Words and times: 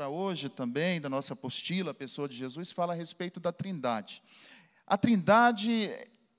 para 0.00 0.08
hoje 0.08 0.48
também, 0.48 0.98
da 0.98 1.10
nossa 1.10 1.34
apostila, 1.34 1.90
a 1.90 1.94
pessoa 1.94 2.26
de 2.26 2.34
Jesus, 2.34 2.72
fala 2.72 2.94
a 2.94 2.96
respeito 2.96 3.38
da 3.38 3.52
Trindade. 3.52 4.22
A 4.86 4.96
Trindade 4.96 5.90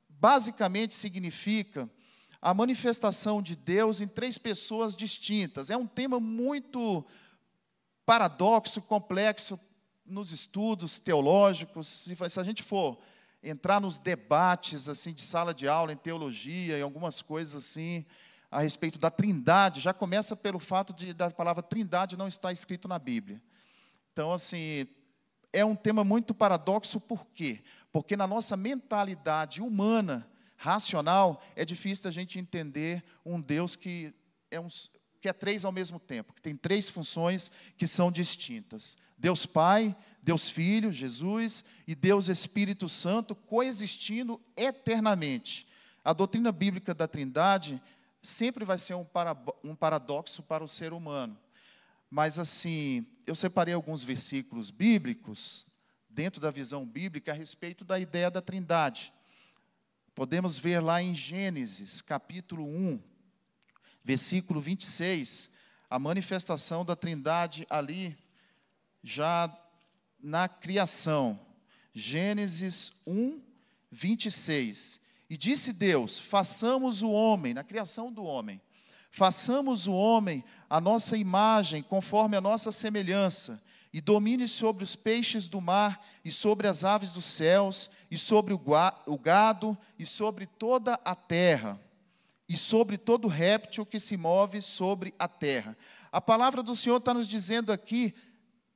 basicamente 0.09 0.95
significa 0.95 1.87
a 2.41 2.55
manifestação 2.55 3.39
de 3.39 3.55
Deus 3.55 4.01
em 4.01 4.07
três 4.07 4.35
pessoas 4.39 4.95
distintas. 4.95 5.69
É 5.69 5.77
um 5.77 5.85
tema 5.85 6.19
muito 6.19 7.05
paradoxo, 8.03 8.81
complexo 8.81 9.59
nos 10.03 10.31
estudos 10.31 10.97
teológicos. 10.97 11.87
Se 11.87 12.39
a 12.39 12.43
gente 12.43 12.63
for 12.63 12.97
entrar 13.43 13.79
nos 13.79 13.99
debates 13.99 14.89
assim 14.89 15.13
de 15.13 15.21
sala 15.21 15.53
de 15.53 15.67
aula 15.67 15.93
em 15.93 15.97
teologia 15.97 16.79
e 16.79 16.81
algumas 16.81 17.21
coisas 17.21 17.63
assim 17.63 18.07
a 18.49 18.61
respeito 18.61 18.97
da 18.97 19.11
Trindade, 19.11 19.81
já 19.81 19.93
começa 19.93 20.35
pelo 20.35 20.57
fato 20.57 20.91
de 20.93 21.13
da 21.13 21.29
palavra 21.29 21.61
Trindade 21.61 22.17
não 22.17 22.27
estar 22.27 22.51
escrito 22.51 22.87
na 22.87 22.97
Bíblia. 22.97 23.39
Então, 24.11 24.33
assim, 24.33 24.87
é 25.53 25.63
um 25.63 25.75
tema 25.75 26.03
muito 26.03 26.33
paradoxo, 26.33 26.99
por 26.99 27.25
quê? 27.27 27.61
Porque 27.91 28.15
na 28.15 28.27
nossa 28.27 28.55
mentalidade 28.55 29.61
humana, 29.61 30.27
racional, 30.55 31.41
é 31.55 31.65
difícil 31.65 32.07
a 32.07 32.11
gente 32.11 32.39
entender 32.39 33.03
um 33.25 33.39
Deus 33.39 33.75
que 33.75 34.13
é, 34.49 34.59
um, 34.59 34.67
que 35.19 35.29
é 35.29 35.33
três 35.33 35.63
ao 35.63 35.71
mesmo 35.71 35.99
tempo, 35.99 36.33
que 36.33 36.41
tem 36.41 36.55
três 36.55 36.89
funções 36.89 37.51
que 37.77 37.87
são 37.87 38.11
distintas: 38.11 38.97
Deus 39.17 39.45
Pai, 39.45 39.95
Deus 40.21 40.49
Filho, 40.49 40.91
Jesus, 40.91 41.63
e 41.87 41.95
Deus 41.95 42.27
Espírito 42.27 42.87
Santo 42.87 43.35
coexistindo 43.35 44.39
eternamente. 44.55 45.67
A 46.03 46.13
doutrina 46.13 46.51
bíblica 46.51 46.93
da 46.93 47.07
Trindade 47.07 47.81
sempre 48.21 48.65
vai 48.65 48.77
ser 48.77 48.95
um, 48.95 49.03
para, 49.03 49.35
um 49.63 49.75
paradoxo 49.75 50.43
para 50.43 50.63
o 50.63 50.67
ser 50.67 50.93
humano. 50.93 51.37
Mas, 52.13 52.37
assim, 52.37 53.07
eu 53.25 53.33
separei 53.33 53.73
alguns 53.73 54.03
versículos 54.03 54.69
bíblicos, 54.69 55.65
dentro 56.09 56.41
da 56.41 56.51
visão 56.51 56.85
bíblica, 56.85 57.31
a 57.31 57.33
respeito 57.33 57.85
da 57.85 57.97
ideia 57.97 58.29
da 58.29 58.41
Trindade. 58.41 59.13
Podemos 60.13 60.57
ver 60.57 60.81
lá 60.81 61.01
em 61.01 61.13
Gênesis, 61.13 62.01
capítulo 62.01 62.65
1, 62.65 63.01
versículo 64.03 64.59
26, 64.59 65.49
a 65.89 65.97
manifestação 65.97 66.83
da 66.83 66.97
Trindade 66.97 67.65
ali, 67.69 68.17
já 69.01 69.49
na 70.19 70.49
criação. 70.49 71.39
Gênesis 71.93 72.91
1, 73.07 73.41
26. 73.89 74.99
E 75.29 75.37
disse 75.37 75.71
Deus: 75.71 76.19
façamos 76.19 77.01
o 77.01 77.09
homem, 77.09 77.53
na 77.53 77.63
criação 77.63 78.11
do 78.11 78.21
homem, 78.21 78.61
façamos 79.11 79.87
o 79.87 79.93
homem 79.93 80.43
a 80.69 80.79
nossa 80.79 81.17
imagem, 81.17 81.83
conforme 81.83 82.37
a 82.37 82.41
nossa 82.41 82.71
semelhança, 82.71 83.61
e 83.93 83.99
domine 83.99 84.47
sobre 84.47 84.85
os 84.85 84.95
peixes 84.95 85.49
do 85.49 85.59
mar, 85.59 86.01
e 86.23 86.31
sobre 86.31 86.65
as 86.65 86.85
aves 86.85 87.11
dos 87.11 87.25
céus, 87.25 87.89
e 88.09 88.17
sobre 88.17 88.53
o 88.53 89.17
gado, 89.17 89.77
e 89.99 90.05
sobre 90.05 90.45
toda 90.45 90.97
a 91.03 91.13
terra, 91.13 91.77
e 92.47 92.57
sobre 92.57 92.97
todo 92.97 93.27
réptil 93.27 93.85
que 93.85 93.99
se 93.99 94.15
move 94.15 94.61
sobre 94.61 95.13
a 95.19 95.27
terra. 95.27 95.77
A 96.09 96.21
palavra 96.21 96.63
do 96.63 96.75
Senhor 96.75 96.97
está 96.97 97.13
nos 97.13 97.27
dizendo 97.27 97.69
aqui: 97.69 98.15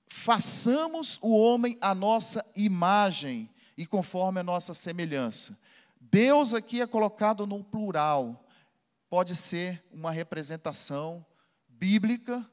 façamos 0.07 1.17
o 1.21 1.33
homem 1.37 1.77
a 1.79 1.95
nossa 1.95 2.45
imagem 2.53 3.49
e 3.77 3.85
conforme 3.85 4.41
a 4.41 4.43
nossa 4.43 4.73
semelhança. 4.73 5.57
Deus 5.99 6.53
aqui 6.53 6.81
é 6.81 6.87
colocado 6.87 7.47
no 7.47 7.63
plural, 7.63 8.44
pode 9.09 9.35
ser 9.35 9.83
uma 9.91 10.11
representação 10.11 11.25
bíblica 11.67 12.49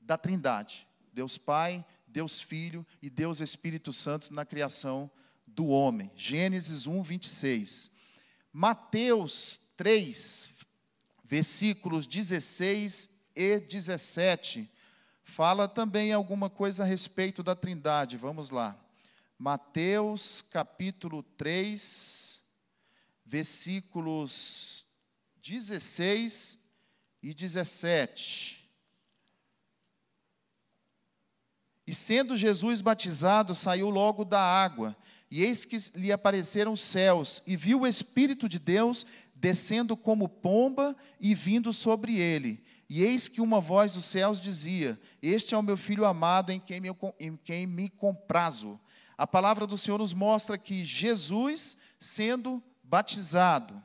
da 0.00 0.16
Trindade: 0.16 0.86
Deus 1.12 1.36
Pai, 1.36 1.84
Deus 2.06 2.40
Filho 2.40 2.86
e 3.02 3.10
Deus 3.10 3.40
Espírito 3.40 3.92
Santo 3.92 4.32
na 4.32 4.44
criação 4.44 5.10
do 5.46 5.66
homem. 5.66 6.10
Gênesis 6.14 6.86
1, 6.86 7.02
26. 7.02 7.90
Mateus 8.52 9.60
3, 9.76 10.48
versículos 11.24 12.06
16 12.06 13.10
e 13.34 13.60
17, 13.60 14.70
fala 15.22 15.68
também 15.68 16.12
alguma 16.12 16.48
coisa 16.48 16.84
a 16.84 16.86
respeito 16.86 17.42
da 17.42 17.54
Trindade. 17.54 18.16
Vamos 18.16 18.48
lá. 18.48 18.78
Mateus 19.38 20.40
capítulo 20.40 21.22
3, 21.22 22.42
versículos 23.26 24.85
16 25.46 26.58
e 27.22 27.32
17. 27.32 28.68
E 31.86 31.94
sendo 31.94 32.36
Jesus 32.36 32.80
batizado, 32.80 33.54
saiu 33.54 33.88
logo 33.88 34.24
da 34.24 34.40
água, 34.40 34.96
e 35.30 35.44
eis 35.44 35.64
que 35.64 35.78
lhe 35.94 36.10
apareceram 36.10 36.72
os 36.72 36.80
céus, 36.80 37.42
e 37.46 37.56
viu 37.56 37.82
o 37.82 37.86
Espírito 37.86 38.48
de 38.48 38.58
Deus 38.58 39.06
descendo 39.34 39.96
como 39.96 40.28
pomba 40.28 40.96
e 41.20 41.34
vindo 41.34 41.72
sobre 41.72 42.18
ele. 42.18 42.64
E 42.88 43.02
eis 43.02 43.28
que 43.28 43.40
uma 43.40 43.60
voz 43.60 43.94
dos 43.94 44.04
céus 44.04 44.40
dizia: 44.40 44.98
Este 45.22 45.54
é 45.54 45.58
o 45.58 45.62
meu 45.62 45.76
filho 45.76 46.04
amado, 46.04 46.50
em 46.50 46.58
quem 46.58 46.80
me, 46.80 46.88
em 47.20 47.36
quem 47.36 47.66
me 47.66 47.88
comprazo. 47.88 48.80
A 49.16 49.26
palavra 49.26 49.66
do 49.66 49.78
Senhor 49.78 49.98
nos 49.98 50.12
mostra 50.12 50.58
que 50.58 50.84
Jesus, 50.84 51.76
sendo 51.98 52.62
batizado. 52.82 53.82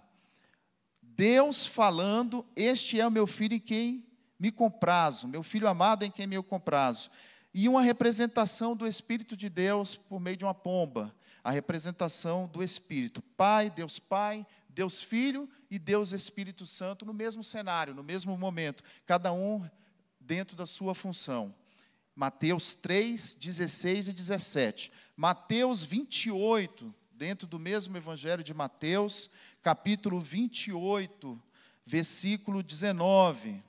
Deus 1.16 1.66
falando: 1.66 2.46
Este 2.56 3.00
é 3.00 3.06
o 3.06 3.12
meu 3.12 3.28
filho 3.28 3.56
em 3.56 3.60
quem 3.60 4.06
me 4.40 4.52
comprazo, 4.52 5.28
meu 5.28 5.44
filho 5.44 5.68
amado 5.68 6.04
em 6.04 6.12
quem 6.12 6.26
me 6.26 6.42
comprazo. 6.42 7.10
E 7.54 7.68
uma 7.68 7.82
representação 7.82 8.76
do 8.76 8.88
Espírito 8.88 9.36
de 9.36 9.50
Deus 9.50 9.96
por 9.96 10.20
meio 10.20 10.38
de 10.38 10.46
uma 10.46 10.54
pomba. 10.54 11.14
A 11.44 11.52
representação 11.52 12.48
do 12.48 12.64
Espírito. 12.64 13.22
Pai, 13.36 13.70
Deus 13.70 14.00
Pai, 14.00 14.46
Deus 14.70 15.02
Filho 15.02 15.50
e 15.70 15.78
Deus 15.78 16.12
Espírito 16.12 16.66
Santo 16.66 17.06
no 17.06 17.14
mesmo 17.14 17.44
cenário, 17.44 17.94
no 17.94 18.04
mesmo 18.04 18.38
momento, 18.38 18.84
cada 19.06 19.34
um 19.34 19.68
dentro 20.20 20.56
da 20.56 20.66
sua 20.66 20.94
função. 20.94 21.54
Mateus 22.16 22.74
3, 22.74 23.34
16 23.36 24.10
e 24.10 24.14
17. 24.14 24.92
Mateus 25.16 25.84
28, 25.84 26.94
dentro 27.12 27.48
do 27.48 27.60
mesmo 27.60 27.96
Evangelho 27.98 28.44
de 28.44 28.54
Mateus, 28.54 29.30
capítulo 29.62 30.20
28, 30.20 31.42
versículo 31.86 32.64
19. 32.64 33.64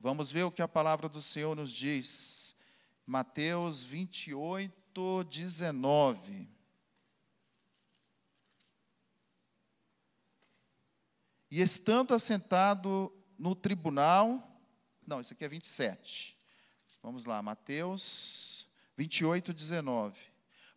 Vamos 0.00 0.30
ver 0.30 0.42
o 0.42 0.50
que 0.50 0.62
a 0.62 0.68
palavra 0.68 1.08
do 1.08 1.22
Senhor 1.22 1.54
nos 1.54 1.70
diz. 1.70 2.56
Mateus 3.06 3.82
28, 3.82 5.24
19. 5.24 6.48
E 11.50 11.60
estando 11.60 12.14
assentado 12.14 13.12
no 13.38 13.54
tribunal, 13.54 14.42
não, 15.06 15.20
isso 15.20 15.32
aqui 15.32 15.44
é 15.44 15.48
27. 15.48 16.36
Vamos 17.02 17.24
lá, 17.24 17.40
Mateus 17.40 18.68
28, 18.96 19.52
19. 19.52 20.33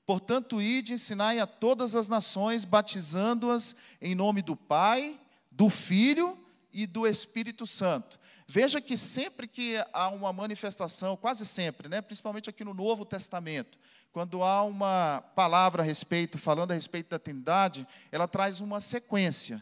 Portanto, 0.08 0.62
ide, 0.62 0.94
ensinai 0.94 1.38
a 1.38 1.46
todas 1.46 1.94
as 1.94 2.08
nações, 2.08 2.64
batizando-as 2.64 3.76
em 4.02 4.16
nome 4.16 4.42
do 4.42 4.56
Pai, 4.56 5.20
do 5.52 5.70
Filho 5.70 6.40
e 6.72 6.88
do 6.88 7.06
Espírito 7.06 7.68
Santo. 7.68 8.18
Veja 8.48 8.80
que 8.80 8.96
sempre 8.96 9.50
que 9.50 9.76
há 9.92 10.08
uma 10.08 10.32
manifestação, 10.32 11.18
quase 11.18 11.46
sempre, 11.46 11.90
né, 11.90 12.02
principalmente 12.02 12.50
aqui 12.50 12.64
no 12.64 12.74
Novo 12.74 13.04
Testamento, 13.04 13.78
quando 14.14 14.42
há 14.44 14.64
uma 14.64 15.22
palavra 15.36 15.84
a 15.84 15.86
respeito, 15.86 16.38
falando 16.38 16.72
a 16.72 16.76
respeito 16.76 17.10
da 17.10 17.20
Trindade, 17.20 17.86
ela 18.10 18.30
traz 18.30 18.62
uma 18.62 18.80
sequência: 18.80 19.62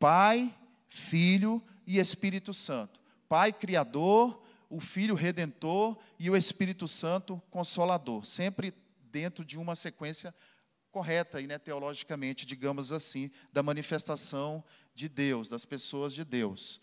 Pai, 0.00 0.52
Filho 0.88 1.62
e 1.86 2.00
Espírito 2.00 2.52
Santo. 2.52 2.98
Pai 3.28 3.52
Criador, 3.52 4.42
o 4.68 4.80
Filho 4.80 5.14
Redentor 5.14 5.96
e 6.18 6.28
o 6.28 6.36
Espírito 6.36 6.88
Santo 6.88 7.40
Consolador. 7.48 8.24
Sempre 8.26 8.74
dentro 9.14 9.44
de 9.44 9.56
uma 9.56 9.76
sequência 9.76 10.34
correta, 10.90 11.40
e, 11.40 11.46
né, 11.46 11.56
teologicamente, 11.56 12.44
digamos 12.44 12.90
assim, 12.90 13.30
da 13.52 13.62
manifestação 13.62 14.64
de 14.92 15.08
Deus, 15.08 15.48
das 15.48 15.64
pessoas 15.64 16.12
de 16.12 16.24
Deus. 16.24 16.80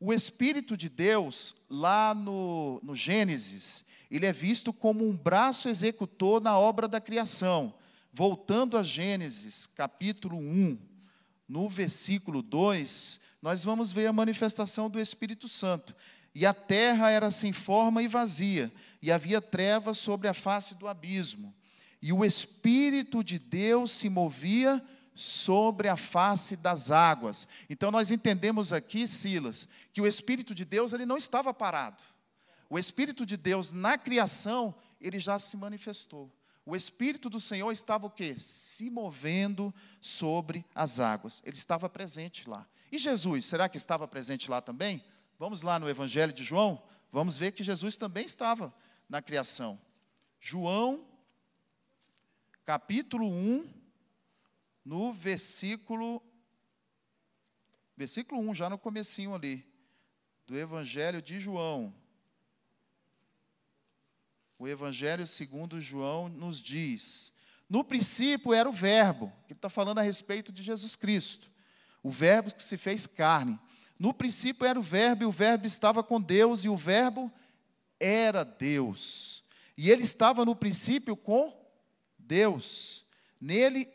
O 0.00 0.14
Espírito 0.14 0.78
de 0.78 0.88
Deus, 0.88 1.54
lá 1.68 2.14
no, 2.14 2.80
no 2.82 2.94
Gênesis, 2.94 3.84
ele 4.10 4.24
é 4.24 4.32
visto 4.32 4.72
como 4.72 5.06
um 5.06 5.14
braço 5.14 5.68
executor 5.68 6.40
na 6.40 6.58
obra 6.58 6.88
da 6.88 7.02
criação. 7.02 7.74
Voltando 8.10 8.78
a 8.78 8.82
Gênesis, 8.82 9.66
capítulo 9.66 10.38
1, 10.38 10.78
no 11.46 11.68
versículo 11.68 12.40
2, 12.40 13.20
nós 13.42 13.62
vamos 13.62 13.92
ver 13.92 14.06
a 14.06 14.12
manifestação 14.12 14.88
do 14.88 14.98
Espírito 14.98 15.48
Santo. 15.48 15.94
E 16.34 16.46
a 16.46 16.54
terra 16.54 17.10
era 17.10 17.30
sem 17.30 17.52
forma 17.52 18.02
e 18.02 18.08
vazia, 18.08 18.72
e 19.00 19.12
havia 19.12 19.40
trevas 19.40 19.98
sobre 19.98 20.28
a 20.28 20.34
face 20.34 20.74
do 20.74 20.88
abismo. 20.88 21.54
E 22.00 22.12
o 22.12 22.24
Espírito 22.24 23.22
de 23.22 23.38
Deus 23.38 23.90
se 23.92 24.08
movia 24.08 24.82
sobre 25.14 25.88
a 25.88 25.96
face 25.96 26.56
das 26.56 26.90
águas. 26.90 27.46
Então 27.68 27.90
nós 27.90 28.10
entendemos 28.10 28.72
aqui, 28.72 29.06
Silas, 29.06 29.68
que 29.92 30.00
o 30.00 30.06
Espírito 30.06 30.54
de 30.54 30.64
Deus 30.64 30.92
ele 30.92 31.06
não 31.06 31.16
estava 31.16 31.52
parado. 31.52 32.02
O 32.68 32.78
Espírito 32.78 33.26
de 33.26 33.36
Deus 33.36 33.70
na 33.70 33.98
criação, 33.98 34.74
ele 35.00 35.18
já 35.18 35.38
se 35.38 35.56
manifestou. 35.56 36.32
O 36.64 36.74
Espírito 36.74 37.28
do 37.28 37.40
Senhor 37.40 37.70
estava 37.72 38.06
o 38.06 38.10
quê? 38.10 38.36
Se 38.38 38.88
movendo 38.88 39.74
sobre 40.00 40.64
as 40.74 40.98
águas. 41.00 41.42
Ele 41.44 41.56
estava 41.56 41.88
presente 41.88 42.48
lá. 42.48 42.66
E 42.90 42.98
Jesus, 42.98 43.46
será 43.46 43.68
que 43.68 43.76
estava 43.76 44.08
presente 44.08 44.50
lá 44.50 44.60
também? 44.60 45.04
Vamos 45.42 45.60
lá 45.62 45.76
no 45.76 45.90
Evangelho 45.90 46.32
de 46.32 46.44
João, 46.44 46.80
vamos 47.10 47.36
ver 47.36 47.50
que 47.50 47.64
Jesus 47.64 47.96
também 47.96 48.24
estava 48.24 48.72
na 49.08 49.20
criação. 49.20 49.76
João, 50.38 51.04
capítulo 52.64 53.26
1, 53.26 53.68
no 54.84 55.12
versículo 55.12 56.22
versículo 57.96 58.40
1, 58.40 58.54
já 58.54 58.70
no 58.70 58.78
comecinho 58.78 59.34
ali, 59.34 59.66
do 60.46 60.56
Evangelho 60.56 61.20
de 61.20 61.40
João. 61.40 61.92
O 64.56 64.68
Evangelho 64.68 65.26
segundo 65.26 65.80
João 65.80 66.28
nos 66.28 66.60
diz: 66.60 67.32
no 67.68 67.82
princípio 67.82 68.54
era 68.54 68.70
o 68.70 68.72
Verbo, 68.72 69.32
que 69.48 69.54
está 69.54 69.68
falando 69.68 69.98
a 69.98 70.02
respeito 70.02 70.52
de 70.52 70.62
Jesus 70.62 70.94
Cristo, 70.94 71.50
o 72.00 72.12
Verbo 72.12 72.54
que 72.54 72.62
se 72.62 72.76
fez 72.76 73.08
carne. 73.08 73.58
No 74.02 74.12
princípio 74.12 74.66
era 74.66 74.76
o 74.76 74.82
Verbo, 74.82 75.22
e 75.22 75.26
o 75.26 75.30
Verbo 75.30 75.64
estava 75.64 76.02
com 76.02 76.20
Deus, 76.20 76.64
e 76.64 76.68
o 76.68 76.76
Verbo 76.76 77.30
era 78.00 78.42
Deus. 78.42 79.44
E 79.76 79.92
ele 79.92 80.02
estava 80.02 80.44
no 80.44 80.56
princípio 80.56 81.14
com 81.14 81.56
Deus. 82.18 83.06
Nele, 83.40 83.88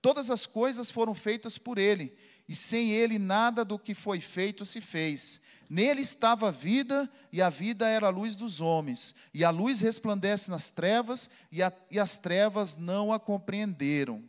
todas 0.00 0.30
as 0.30 0.46
coisas 0.46 0.92
foram 0.92 1.12
feitas 1.12 1.58
por 1.58 1.76
ele, 1.76 2.16
e 2.48 2.54
sem 2.54 2.92
ele 2.92 3.18
nada 3.18 3.64
do 3.64 3.80
que 3.80 3.96
foi 3.96 4.20
feito 4.20 4.64
se 4.64 4.80
fez. 4.80 5.40
Nele 5.68 6.02
estava 6.02 6.46
a 6.46 6.52
vida, 6.52 7.10
e 7.32 7.42
a 7.42 7.48
vida 7.48 7.88
era 7.88 8.06
a 8.06 8.10
luz 8.10 8.36
dos 8.36 8.60
homens. 8.60 9.12
E 9.34 9.44
a 9.44 9.50
luz 9.50 9.80
resplandece 9.80 10.52
nas 10.52 10.70
trevas, 10.70 11.28
e, 11.50 11.64
a, 11.64 11.72
e 11.90 11.98
as 11.98 12.16
trevas 12.16 12.76
não 12.76 13.12
a 13.12 13.18
compreenderam. 13.18 14.22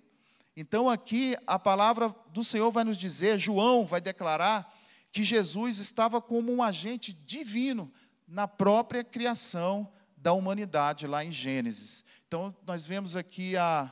Então, 0.58 0.90
aqui, 0.90 1.38
a 1.46 1.60
palavra 1.60 2.16
do 2.34 2.44
Senhor 2.44 2.72
vai 2.72 2.84
nos 2.84 2.98
dizer, 2.98 3.38
João 3.38 3.86
vai 3.86 4.02
declarar, 4.02 4.79
que 5.12 5.24
Jesus 5.24 5.78
estava 5.78 6.22
como 6.22 6.52
um 6.52 6.62
agente 6.62 7.14
divino 7.14 7.92
na 8.28 8.48
própria 8.48 9.04
criação 9.04 9.92
da 10.16 10.34
humanidade, 10.34 11.08
lá 11.08 11.24
em 11.24 11.32
Gênesis. 11.32 12.06
Então, 12.28 12.56
nós 12.66 12.86
vemos 12.86 13.16
aqui 13.16 13.58
a, 13.58 13.92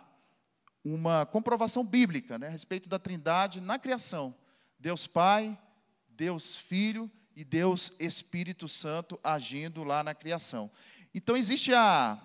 uma 0.84 1.26
comprovação 1.26 1.86
bíblica 1.86 2.38
né, 2.38 2.48
a 2.48 2.52
respeito 2.52 2.88
da 2.88 3.00
trindade 3.00 3.62
na 3.62 3.80
criação. 3.80 4.36
Deus 4.80 5.08
Pai, 5.08 5.58
Deus 6.10 6.56
Filho 6.56 7.10
e 7.36 7.44
Deus 7.44 7.92
Espírito 8.00 8.68
Santo 8.68 9.20
agindo 9.24 9.84
lá 9.84 10.04
na 10.04 10.14
criação. 10.14 10.70
Então 11.14 11.36
existe 11.36 11.74
a 11.74 12.22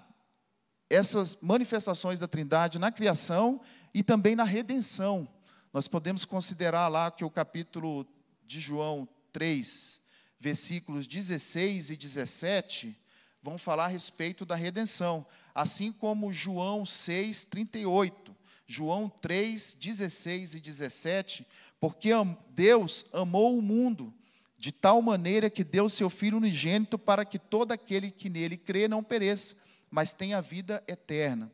essas 0.89 1.39
manifestações 1.41 2.21
da 2.21 2.29
Trindade 2.29 2.79
na 2.79 2.93
criação 2.93 3.61
e 3.95 4.03
também 4.03 4.37
na 4.37 4.45
redenção. 4.45 5.27
Nós 5.73 5.89
podemos 5.89 6.25
considerar 6.25 6.89
lá 6.89 7.11
que 7.11 7.25
o 7.25 7.31
capítulo 7.31 8.07
de 8.53 8.61
João 8.61 9.09
3, 9.33 9.99
versículos 10.39 11.07
16 11.07 11.89
e 11.89 11.97
17, 11.97 12.99
vão 13.43 13.57
falar 13.57 13.87
a 13.87 13.89
respeito 13.89 14.45
da 14.45 14.55
redenção, 14.55 15.27
assim 15.55 15.91
como 15.91 16.31
João 16.31 16.85
6, 16.85 17.45
38. 17.47 18.37
João 18.67 19.09
3, 19.09 19.75
16 19.81 20.55
e 20.55 20.61
17, 20.61 21.47
porque 21.81 22.11
Deus 22.51 23.07
amou 23.11 23.57
o 23.57 23.63
mundo 23.63 24.13
de 24.59 24.71
tal 24.71 25.01
maneira 25.01 25.49
que 25.49 25.65
deu 25.65 25.89
seu 25.89 26.11
Filho 26.11 26.37
unigênito 26.37 26.99
para 26.99 27.25
que 27.25 27.39
todo 27.39 27.73
aquele 27.73 28.11
que 28.11 28.29
nele 28.29 28.59
crê 28.59 28.87
não 28.87 29.03
pereça, 29.03 29.57
mas 29.91 30.13
tenha 30.13 30.43
vida 30.43 30.85
eterna. 30.87 31.51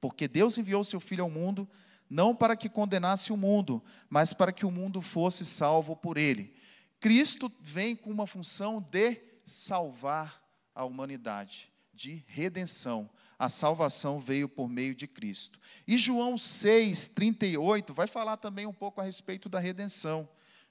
Porque 0.00 0.26
Deus 0.26 0.56
enviou 0.56 0.82
seu 0.82 0.98
Filho 0.98 1.24
ao 1.24 1.30
mundo, 1.30 1.68
não 2.08 2.34
para 2.34 2.56
que 2.56 2.68
condenasse 2.68 3.32
o 3.32 3.36
mundo, 3.36 3.82
mas 4.08 4.32
para 4.32 4.52
que 4.52 4.64
o 4.64 4.70
mundo 4.70 5.02
fosse 5.02 5.44
salvo 5.44 5.96
por 5.96 6.16
ele. 6.16 6.54
Cristo 7.00 7.52
vem 7.60 7.94
com 7.94 8.10
uma 8.10 8.26
função 8.26 8.80
de 8.80 9.20
salvar 9.44 10.42
a 10.74 10.84
humanidade, 10.84 11.72
de 11.92 12.24
redenção. 12.26 13.08
A 13.38 13.48
salvação 13.48 14.18
veio 14.18 14.48
por 14.48 14.68
meio 14.68 14.94
de 14.94 15.06
Cristo. 15.06 15.60
E 15.86 15.98
João 15.98 16.38
6, 16.38 17.08
38 17.08 17.92
vai 17.92 18.06
falar 18.06 18.38
também 18.38 18.66
um 18.66 18.72
pouco 18.72 19.00
a 19.00 19.04
respeito 19.04 19.48
da 19.48 19.58
redenção. 19.58 20.28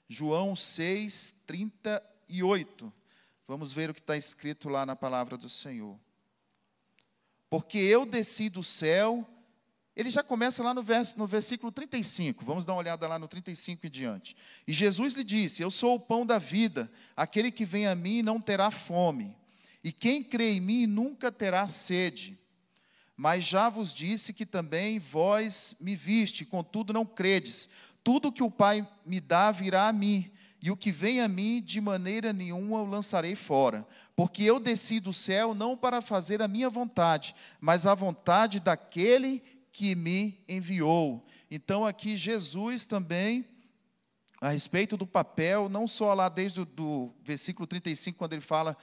João 0.08 0.56
6, 0.56 1.36
38. 1.46 2.92
Vamos 3.46 3.72
ver 3.72 3.90
o 3.90 3.94
que 3.94 4.00
está 4.00 4.16
escrito 4.16 4.68
lá 4.68 4.84
na 4.84 4.96
palavra 4.96 5.36
do 5.36 5.48
Senhor. 5.48 5.98
Porque 7.48 7.78
eu 7.78 8.04
desci 8.04 8.48
do 8.48 8.62
céu, 8.62 9.24
ele 9.96 10.10
já 10.10 10.22
começa 10.22 10.62
lá 10.62 10.74
no, 10.74 10.82
vers, 10.82 11.16
no 11.16 11.26
versículo 11.26 11.72
35, 11.72 12.44
vamos 12.44 12.66
dar 12.66 12.74
uma 12.74 12.80
olhada 12.80 13.08
lá 13.08 13.18
no 13.18 13.26
35 13.26 13.86
e 13.86 13.88
diante. 13.88 14.36
E 14.68 14.72
Jesus 14.72 15.14
lhe 15.14 15.24
disse: 15.24 15.62
Eu 15.62 15.70
sou 15.70 15.94
o 15.94 16.00
pão 16.00 16.26
da 16.26 16.38
vida, 16.38 16.90
aquele 17.16 17.50
que 17.50 17.64
vem 17.64 17.86
a 17.86 17.94
mim 17.94 18.20
não 18.20 18.38
terá 18.38 18.70
fome, 18.70 19.34
e 19.82 19.90
quem 19.90 20.22
crê 20.22 20.52
em 20.52 20.60
mim 20.60 20.86
nunca 20.86 21.32
terá 21.32 21.66
sede. 21.66 22.38
Mas 23.16 23.44
já 23.44 23.70
vos 23.70 23.94
disse 23.94 24.34
que 24.34 24.44
também 24.44 24.98
vós 24.98 25.74
me 25.80 25.96
viste, 25.96 26.44
contudo 26.44 26.92
não 26.92 27.06
credes. 27.06 27.66
Tudo 28.04 28.30
que 28.30 28.42
o 28.42 28.50
Pai 28.50 28.86
me 29.06 29.18
dá 29.18 29.50
virá 29.50 29.88
a 29.88 29.92
mim, 29.94 30.30
e 30.60 30.70
o 30.70 30.76
que 30.76 30.92
vem 30.92 31.22
a 31.22 31.28
mim, 31.28 31.62
de 31.64 31.80
maneira 31.80 32.34
nenhuma 32.34 32.82
o 32.82 32.90
lançarei 32.90 33.34
fora. 33.34 33.86
Porque 34.14 34.42
eu 34.42 34.60
desci 34.60 35.00
do 35.00 35.12
céu 35.12 35.54
não 35.54 35.74
para 35.76 36.02
fazer 36.02 36.42
a 36.42 36.48
minha 36.48 36.68
vontade, 36.68 37.34
mas 37.58 37.86
a 37.86 37.94
vontade 37.94 38.60
daquele 38.60 39.42
que 39.76 39.94
me 39.94 40.42
enviou. 40.48 41.22
Então, 41.50 41.84
aqui, 41.84 42.16
Jesus 42.16 42.86
também, 42.86 43.44
a 44.40 44.48
respeito 44.48 44.96
do 44.96 45.06
papel, 45.06 45.68
não 45.68 45.86
só 45.86 46.14
lá 46.14 46.30
desde 46.30 46.62
o 46.62 47.14
versículo 47.22 47.66
35, 47.66 48.16
quando 48.16 48.32
ele 48.32 48.40
fala 48.40 48.74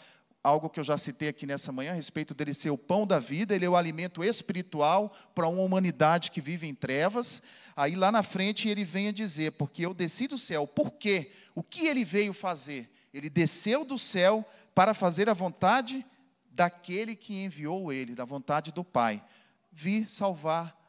algo 0.44 0.70
que 0.70 0.80
eu 0.80 0.84
já 0.84 0.96
citei 0.96 1.30
aqui 1.30 1.48
nessa 1.48 1.72
manhã, 1.72 1.94
a 1.94 1.96
respeito 1.96 2.36
dele 2.36 2.54
ser 2.54 2.70
o 2.70 2.78
pão 2.78 3.08
da 3.08 3.18
vida, 3.18 3.56
ele 3.56 3.66
é 3.66 3.70
o 3.70 3.76
alimento 3.76 4.24
espiritual 4.24 5.12
para 5.34 5.48
uma 5.48 5.64
humanidade 5.64 6.30
que 6.30 6.40
vive 6.40 6.68
em 6.68 6.76
trevas. 6.76 7.42
Aí 7.76 7.96
lá 7.96 8.12
na 8.12 8.22
frente 8.22 8.70
ele 8.70 8.84
vem 8.84 9.08
a 9.08 9.12
dizer: 9.12 9.54
Porque 9.54 9.84
eu 9.84 9.96
desci 9.96 10.28
do 10.28 10.38
céu. 10.38 10.68
Por 10.68 10.92
quê? 10.92 11.32
O 11.56 11.64
que 11.64 11.88
ele 11.88 12.06
veio 12.06 12.34
fazer? 12.34 12.88
Ele 13.12 13.32
desceu 13.32 13.84
do 13.84 13.98
céu 13.98 14.48
para 14.76 14.94
fazer 14.94 15.28
a 15.28 15.34
vontade 15.34 16.06
daquele 16.52 17.16
que 17.16 17.44
enviou 17.44 17.92
ele, 17.92 18.14
da 18.14 18.26
vontade 18.26 18.72
do 18.72 18.84
Pai. 18.84 19.24
Vir 19.72 20.08
salvar, 20.08 20.83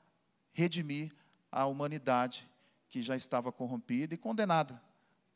redimir 0.55 1.13
a 1.53 1.67
humanidade 1.67 2.49
que 2.89 3.03
já 3.03 3.15
estava 3.15 3.53
corrompida 3.53 4.15
e 4.15 4.17
condenada 4.17 4.81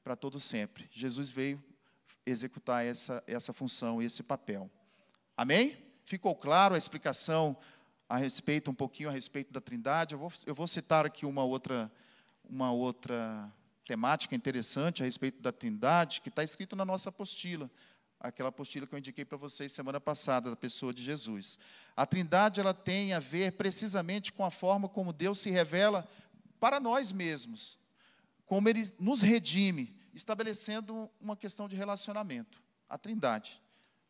para 0.03 0.17
todo 0.17 0.41
sempre. 0.41 0.89
Jesus 0.91 1.31
veio 1.31 1.63
executar 2.25 2.87
essa, 2.87 3.23
essa 3.27 3.53
função, 3.53 4.01
esse 4.01 4.23
papel. 4.23 4.71
Amém? 5.37 5.77
Ficou 6.05 6.35
claro 6.35 6.75
a 6.75 6.79
explicação 6.79 7.57
a 8.09 8.17
respeito, 8.17 8.71
um 8.71 8.75
pouquinho 8.75 9.09
a 9.09 9.13
respeito 9.13 9.53
da 9.53 9.61
Trindade? 9.61 10.15
Eu 10.15 10.19
vou, 10.19 10.33
eu 10.47 10.55
vou 10.55 10.67
citar 10.67 11.05
aqui 11.05 11.27
uma 11.27 11.45
outra, 11.45 11.93
uma 12.49 12.73
outra 12.73 13.53
temática 13.85 14.35
interessante 14.35 15.03
a 15.03 15.07
respeito 15.07 15.43
da 15.43 15.53
Trindade, 15.53 16.21
que 16.21 16.29
está 16.29 16.43
escrito 16.43 16.75
na 16.75 16.85
nossa 16.85 17.09
apostila, 17.09 17.71
aquela 18.21 18.49
apostila 18.49 18.87
que 18.87 18.95
eu 18.95 18.99
indiquei 18.99 19.25
para 19.25 19.39
vocês 19.39 19.73
semana 19.73 20.01
passada, 20.01 20.51
da 20.51 20.57
pessoa 20.57 20.93
de 20.93 21.03
Jesus. 21.03 21.59
A 21.97 22.05
Trindade 22.05 22.61
ela 22.61 22.75
tem 22.75 23.13
a 23.13 23.21
ver 23.21 23.53
precisamente 23.53 24.33
com 24.33 24.45
a 24.45 24.51
forma 24.51 24.89
como 24.89 25.13
Deus 25.13 25.39
se 25.39 25.51
revela 25.51 26.09
para 26.59 26.81
nós 26.81 27.13
mesmos, 27.13 27.79
como 28.45 28.69
Ele 28.69 28.91
nos 28.99 29.21
redime, 29.21 29.95
estabelecendo 30.13 31.11
uma 31.21 31.37
questão 31.37 31.69
de 31.69 31.77
relacionamento, 31.77 32.63
a 32.89 32.99
Trindade. 32.99 33.63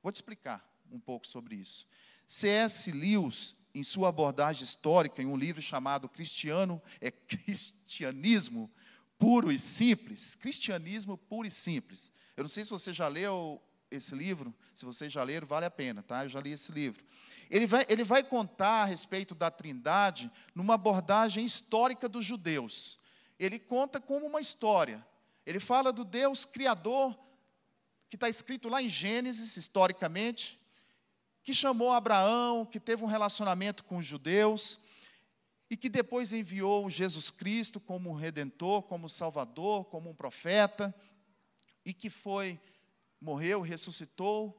Vou 0.03 0.11
te 0.11 0.17
explicar 0.17 0.67
um 0.91 0.99
pouco 0.99 1.27
sobre 1.27 1.57
isso. 1.57 1.87
C.S. 2.27 2.91
Lewis, 2.91 3.55
em 3.75 3.83
sua 3.83 4.09
abordagem 4.09 4.65
histórica, 4.65 5.23
em 5.23 5.27
um 5.27 5.37
livro 5.37 5.61
chamado 5.61 6.09
Cristiano, 6.09 6.81
é 7.01 7.11
Cristianismo 7.11 8.71
Puro 9.19 9.51
e 9.51 9.59
Simples, 9.59 10.35
Cristianismo 10.35 11.19
Puro 11.19 11.47
e 11.47 11.51
Simples. 11.51 12.13
Eu 12.37 12.45
não 12.45 12.49
sei 12.49 12.65
se 12.65 12.71
você 12.71 12.93
já 12.93 13.09
leu 13.09 13.61
esse 13.91 14.15
livro, 14.15 14.55
se 14.75 14.85
você 14.85 15.09
já 15.09 15.23
leram, 15.23 15.47
vale 15.47 15.67
a 15.67 15.71
pena, 15.71 16.03
tá? 16.03 16.25
Eu 16.25 16.29
já 16.29 16.41
li 16.41 16.53
esse 16.53 16.71
livro. 16.73 17.05
Ele 17.51 17.67
vai, 17.67 17.87
ele 17.89 18.05
vai 18.05 18.23
contar 18.23 18.83
a 18.83 18.85
respeito 18.85 19.35
da 19.35 19.51
Trindade 19.51 20.31
numa 20.55 20.75
abordagem 20.75 21.45
histórica 21.45 22.09
dos 22.09 22.25
judeus. 22.25 22.99
Ele 23.39 23.59
conta 23.59 24.01
como 24.01 24.27
uma 24.27 24.41
história, 24.41 25.05
ele 25.47 25.61
fala 25.61 25.93
do 25.93 26.05
Deus 26.05 26.45
Criador, 26.45 27.19
que 28.11 28.17
está 28.17 28.29
escrito 28.29 28.69
lá 28.69 28.83
em 28.83 28.89
Gênesis, 28.89 29.57
historicamente, 29.57 30.59
que 31.43 31.55
chamou 31.55 31.91
Abraão, 31.91 32.67
que 32.67 32.79
teve 32.79 33.03
um 33.03 33.07
relacionamento 33.07 33.85
com 33.85 33.97
os 33.97 34.05
judeus, 34.05 34.79
e 35.71 35.77
que 35.77 35.89
depois 35.89 36.33
enviou 36.33 36.89
Jesus 36.89 37.31
Cristo 37.31 37.79
como 37.79 38.11
um 38.11 38.15
redentor, 38.15 38.83
como 38.83 39.09
salvador, 39.09 39.85
como 39.87 40.11
um 40.11 40.15
profeta, 40.15 40.95
e 41.85 41.93
que 41.93 42.11
foi, 42.11 42.59
morreu, 43.21 43.61
ressuscitou, 43.61 44.57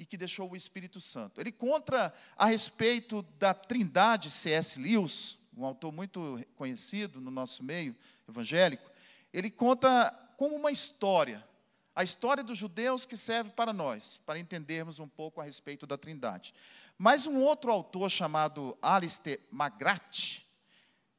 e 0.00 0.06
que 0.06 0.16
deixou 0.16 0.50
o 0.50 0.56
Espírito 0.56 0.98
Santo. 0.98 1.42
Ele 1.42 1.52
conta 1.52 2.12
a 2.34 2.46
respeito 2.46 3.20
da 3.38 3.52
Trindade 3.52 4.30
C.S. 4.30 4.80
Lewis, 4.80 5.38
um 5.54 5.62
autor 5.62 5.92
muito 5.92 6.42
conhecido 6.56 7.20
no 7.20 7.30
nosso 7.30 7.62
meio 7.62 7.94
evangélico. 8.26 8.90
Ele 9.30 9.50
conta 9.50 10.10
como 10.38 10.56
uma 10.56 10.72
história, 10.72 11.46
a 11.94 12.02
história 12.02 12.42
dos 12.42 12.56
judeus 12.56 13.04
que 13.04 13.14
serve 13.14 13.50
para 13.50 13.74
nós, 13.74 14.18
para 14.24 14.38
entendermos 14.38 14.98
um 15.00 15.06
pouco 15.06 15.38
a 15.38 15.44
respeito 15.44 15.86
da 15.86 15.98
Trindade. 15.98 16.54
Mas 16.96 17.26
um 17.26 17.38
outro 17.42 17.70
autor 17.70 18.10
chamado 18.10 18.78
Alistair 18.80 19.38
McGrath, 19.52 20.46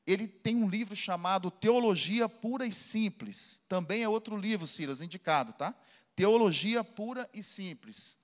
ele 0.07 0.27
tem 0.27 0.55
um 0.55 0.67
livro 0.67 0.95
chamado 0.95 1.51
Teologia 1.51 2.27
Pura 2.27 2.65
e 2.65 2.71
Simples. 2.71 3.61
Também 3.69 4.01
é 4.01 4.09
outro 4.09 4.35
livro, 4.35 4.65
Silas, 4.65 5.01
indicado, 5.01 5.53
tá? 5.53 5.75
Teologia 6.21 6.83
Pura 6.83 7.27
e 7.33 7.41
Simples. 7.41 8.15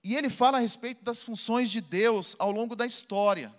E 0.00 0.14
ele 0.14 0.30
fala 0.30 0.58
a 0.58 0.60
respeito 0.60 1.02
das 1.02 1.20
funções 1.20 1.72
de 1.72 1.80
Deus 1.80 2.36
ao 2.38 2.52
longo 2.52 2.76
da 2.76 2.86
história. 2.86 3.52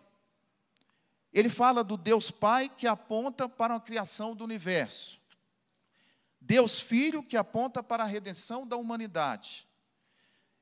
Ele 1.34 1.50
fala 1.50 1.84
do 1.84 1.98
Deus 1.98 2.32
Pai 2.32 2.70
que 2.70 2.88
aponta 2.88 3.50
para 3.50 3.76
a 3.76 3.80
criação 3.82 4.34
do 4.34 4.46
universo. 4.46 5.20
Deus 6.40 6.80
Filho 6.80 7.22
que 7.22 7.36
aponta 7.36 7.84
para 7.84 8.04
a 8.04 8.08
redenção 8.08 8.66
da 8.66 8.78
humanidade. 8.78 9.68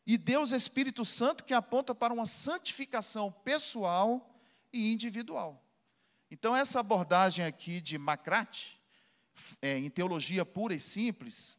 E 0.03 0.17
Deus 0.17 0.51
Espírito 0.51 1.05
Santo 1.05 1.43
que 1.43 1.53
aponta 1.53 1.93
para 1.93 2.11
uma 2.11 2.25
santificação 2.25 3.31
pessoal 3.31 4.35
e 4.73 4.91
individual. 4.91 5.63
Então, 6.31 6.55
essa 6.55 6.79
abordagem 6.79 7.45
aqui 7.45 7.79
de 7.79 7.99
Macrate, 7.99 8.81
é, 9.61 9.77
em 9.77 9.91
teologia 9.91 10.43
pura 10.43 10.73
e 10.73 10.79
simples, 10.79 11.55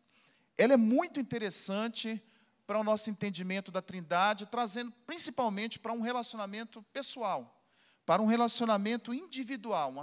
ela 0.59 0.75
é 0.75 0.77
muito 0.77 1.21
interessante 1.21 2.23
para 2.67 2.79
o 2.79 2.85
nosso 2.85 3.09
entendimento 3.09 3.71
da 3.71 3.81
Trindade, 3.81 4.45
trazendo 4.45 4.93
principalmente 5.07 5.79
para 5.79 5.93
um 5.93 6.01
relacionamento 6.01 6.83
pessoal, 6.93 7.65
para 8.05 8.21
um 8.21 8.27
relacionamento 8.27 9.15
individual, 9.15 9.91
uma 9.91 10.03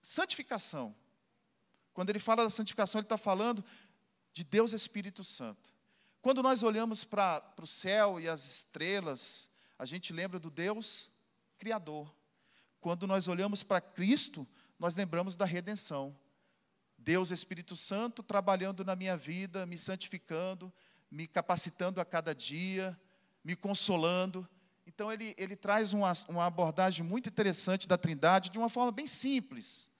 santificação. 0.00 0.94
Quando 1.92 2.10
ele 2.10 2.20
fala 2.20 2.44
da 2.44 2.50
santificação, 2.50 3.00
ele 3.00 3.06
está 3.06 3.18
falando 3.18 3.62
de 4.32 4.44
Deus 4.44 4.72
Espírito 4.72 5.22
Santo. 5.24 5.74
Quando 6.22 6.42
nós 6.42 6.62
olhamos 6.62 7.04
para, 7.04 7.40
para 7.40 7.64
o 7.64 7.68
céu 7.68 8.18
e 8.18 8.28
as 8.28 8.44
estrelas, 8.44 9.50
a 9.78 9.84
gente 9.84 10.12
lembra 10.12 10.38
do 10.38 10.50
Deus 10.50 11.10
Criador. 11.58 12.14
Quando 12.80 13.06
nós 13.06 13.28
olhamos 13.28 13.62
para 13.62 13.80
Cristo, 13.80 14.46
nós 14.78 14.96
lembramos 14.96 15.36
da 15.36 15.44
redenção. 15.44 16.16
Deus 17.04 17.30
Espírito 17.30 17.76
Santo 17.76 18.22
trabalhando 18.22 18.82
na 18.82 18.96
minha 18.96 19.14
vida, 19.14 19.66
me 19.66 19.76
santificando, 19.76 20.72
me 21.10 21.28
capacitando 21.28 22.00
a 22.00 22.04
cada 22.04 22.34
dia, 22.34 22.98
me 23.44 23.54
consolando. 23.54 24.48
Então, 24.86 25.12
ele, 25.12 25.34
ele 25.36 25.54
traz 25.54 25.92
uma, 25.92 26.12
uma 26.28 26.46
abordagem 26.46 27.04
muito 27.04 27.28
interessante 27.28 27.86
da 27.86 27.98
Trindade 27.98 28.48
de 28.48 28.58
uma 28.58 28.70
forma 28.70 28.90
bem 28.90 29.06
simples, 29.06 29.90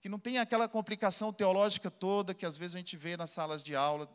que 0.00 0.08
não 0.08 0.18
tem 0.18 0.38
aquela 0.38 0.66
complicação 0.66 1.34
teológica 1.34 1.90
toda 1.90 2.32
que 2.32 2.46
às 2.46 2.56
vezes 2.56 2.76
a 2.76 2.78
gente 2.78 2.96
vê 2.96 3.14
nas 3.14 3.30
salas 3.30 3.62
de 3.62 3.76
aula, 3.76 4.08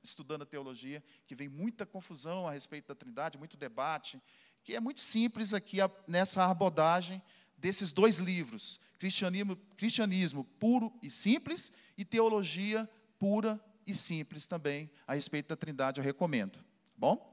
estudando 0.00 0.42
a 0.42 0.46
teologia, 0.46 1.02
que 1.26 1.34
vem 1.34 1.48
muita 1.48 1.84
confusão 1.84 2.46
a 2.46 2.52
respeito 2.52 2.86
da 2.86 2.94
Trindade, 2.94 3.36
muito 3.36 3.56
debate, 3.56 4.22
que 4.62 4.76
é 4.76 4.80
muito 4.80 5.00
simples 5.00 5.52
aqui 5.52 5.78
nessa 6.06 6.44
abordagem 6.44 7.20
desses 7.58 7.92
dois 7.92 8.18
livros, 8.18 8.78
Cristianismo, 9.00 9.56
Cristianismo 9.78 10.44
Puro 10.44 10.92
e 11.02 11.10
Simples 11.10 11.72
e 11.96 12.04
Teologia 12.04 12.88
Pura 13.18 13.58
e 13.86 13.94
Simples 13.94 14.46
também, 14.46 14.90
a 15.06 15.14
respeito 15.14 15.48
da 15.48 15.56
Trindade, 15.56 15.98
eu 15.98 16.04
recomendo. 16.04 16.58
Tá 16.58 16.62
bom? 16.98 17.30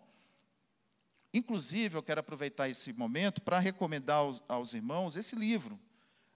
Inclusive, 1.33 1.97
eu 1.97 2.01
quero 2.01 2.21
aproveitar 2.21 2.69
esse 2.69 2.93
momento 2.93 3.41
para 3.41 3.59
recomendar 3.59 4.19
aos, 4.19 4.41
aos 4.47 4.73
irmãos 4.73 5.17
esse 5.17 5.35
livro, 5.35 5.77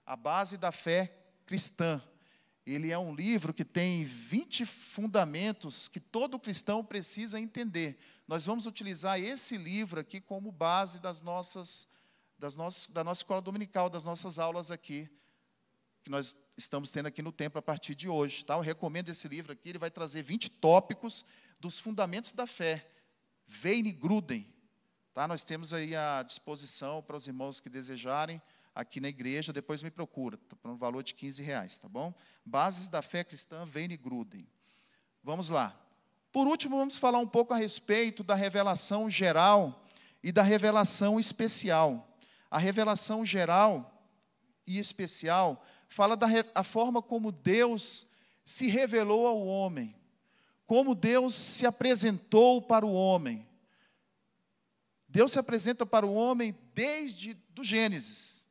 A 0.04 0.14
Base 0.14 0.58
da 0.58 0.70
Fé 0.70 1.10
Cristã. 1.46 2.00
Ele 2.66 2.92
é 2.92 2.98
um 2.98 3.14
livro 3.14 3.54
que 3.54 3.64
tem 3.64 4.04
20 4.04 4.66
fundamentos 4.66 5.88
que 5.88 5.98
todo 5.98 6.38
cristão 6.38 6.84
precisa 6.84 7.40
entender. 7.40 7.98
Nós 8.28 8.44
vamos 8.44 8.66
utilizar 8.66 9.18
esse 9.18 9.56
livro 9.56 9.98
aqui 9.98 10.20
como 10.20 10.52
base 10.52 11.00
das 11.00 11.22
nossas 11.22 11.88
das 12.38 12.56
nossas, 12.56 12.88
da 12.88 13.04
nossa 13.04 13.20
escola 13.20 13.40
dominical, 13.40 13.88
das 13.88 14.04
nossas 14.04 14.36
aulas 14.36 14.72
aqui, 14.72 15.08
que 16.02 16.10
nós 16.10 16.36
estamos 16.56 16.90
tendo 16.90 17.06
aqui 17.06 17.22
no 17.22 17.32
templo 17.32 17.58
a 17.58 17.62
partir 17.62 17.94
de 17.94 18.08
hoje. 18.08 18.44
Tá? 18.44 18.54
Eu 18.54 18.60
recomendo 18.60 19.08
esse 19.08 19.28
livro 19.28 19.52
aqui, 19.52 19.70
ele 19.70 19.78
vai 19.78 19.90
trazer 19.90 20.22
20 20.22 20.50
tópicos 20.50 21.24
dos 21.60 21.78
fundamentos 21.78 22.32
da 22.32 22.46
fé. 22.46 22.88
Veine 23.46 23.92
Gruden. 23.92 24.46
Tá? 25.14 25.28
Nós 25.28 25.44
temos 25.44 25.72
aí 25.72 25.94
à 25.94 26.22
disposição 26.22 27.02
para 27.02 27.16
os 27.16 27.26
irmãos 27.26 27.60
que 27.60 27.68
desejarem 27.68 28.40
aqui 28.74 29.00
na 29.00 29.08
igreja, 29.08 29.52
depois 29.52 29.82
me 29.82 29.90
procura, 29.90 30.36
tá? 30.36 30.56
por 30.56 30.70
um 30.70 30.76
valor 30.76 31.02
de 31.02 31.14
15 31.14 31.42
reais, 31.42 31.78
tá 31.78 31.88
bom? 31.88 32.14
Bases 32.44 32.88
da 32.88 33.02
fé 33.02 33.22
cristã, 33.22 33.66
Veine 33.66 33.98
Gruden. 33.98 34.46
Vamos 35.22 35.50
lá. 35.50 35.78
Por 36.32 36.48
último, 36.48 36.78
vamos 36.78 36.96
falar 36.96 37.18
um 37.18 37.26
pouco 37.26 37.52
a 37.52 37.58
respeito 37.58 38.24
da 38.24 38.34
revelação 38.34 39.10
geral 39.10 39.84
e 40.22 40.32
da 40.32 40.42
revelação 40.42 41.20
especial. 41.20 42.08
A 42.50 42.58
revelação 42.58 43.24
geral 43.24 43.91
e 44.66 44.78
especial 44.78 45.64
fala 45.88 46.16
da 46.16 46.26
a 46.54 46.62
forma 46.62 47.02
como 47.02 47.30
Deus 47.30 48.06
se 48.44 48.66
revelou 48.66 49.26
ao 49.26 49.46
homem, 49.46 49.94
como 50.66 50.94
Deus 50.94 51.34
se 51.34 51.66
apresentou 51.66 52.62
para 52.62 52.86
o 52.86 52.92
homem. 52.92 53.46
Deus 55.06 55.32
se 55.32 55.38
apresenta 55.38 55.84
para 55.84 56.06
o 56.06 56.14
homem 56.14 56.56
desde 56.74 57.34
do 57.50 57.62
Gênesis. 57.62 58.46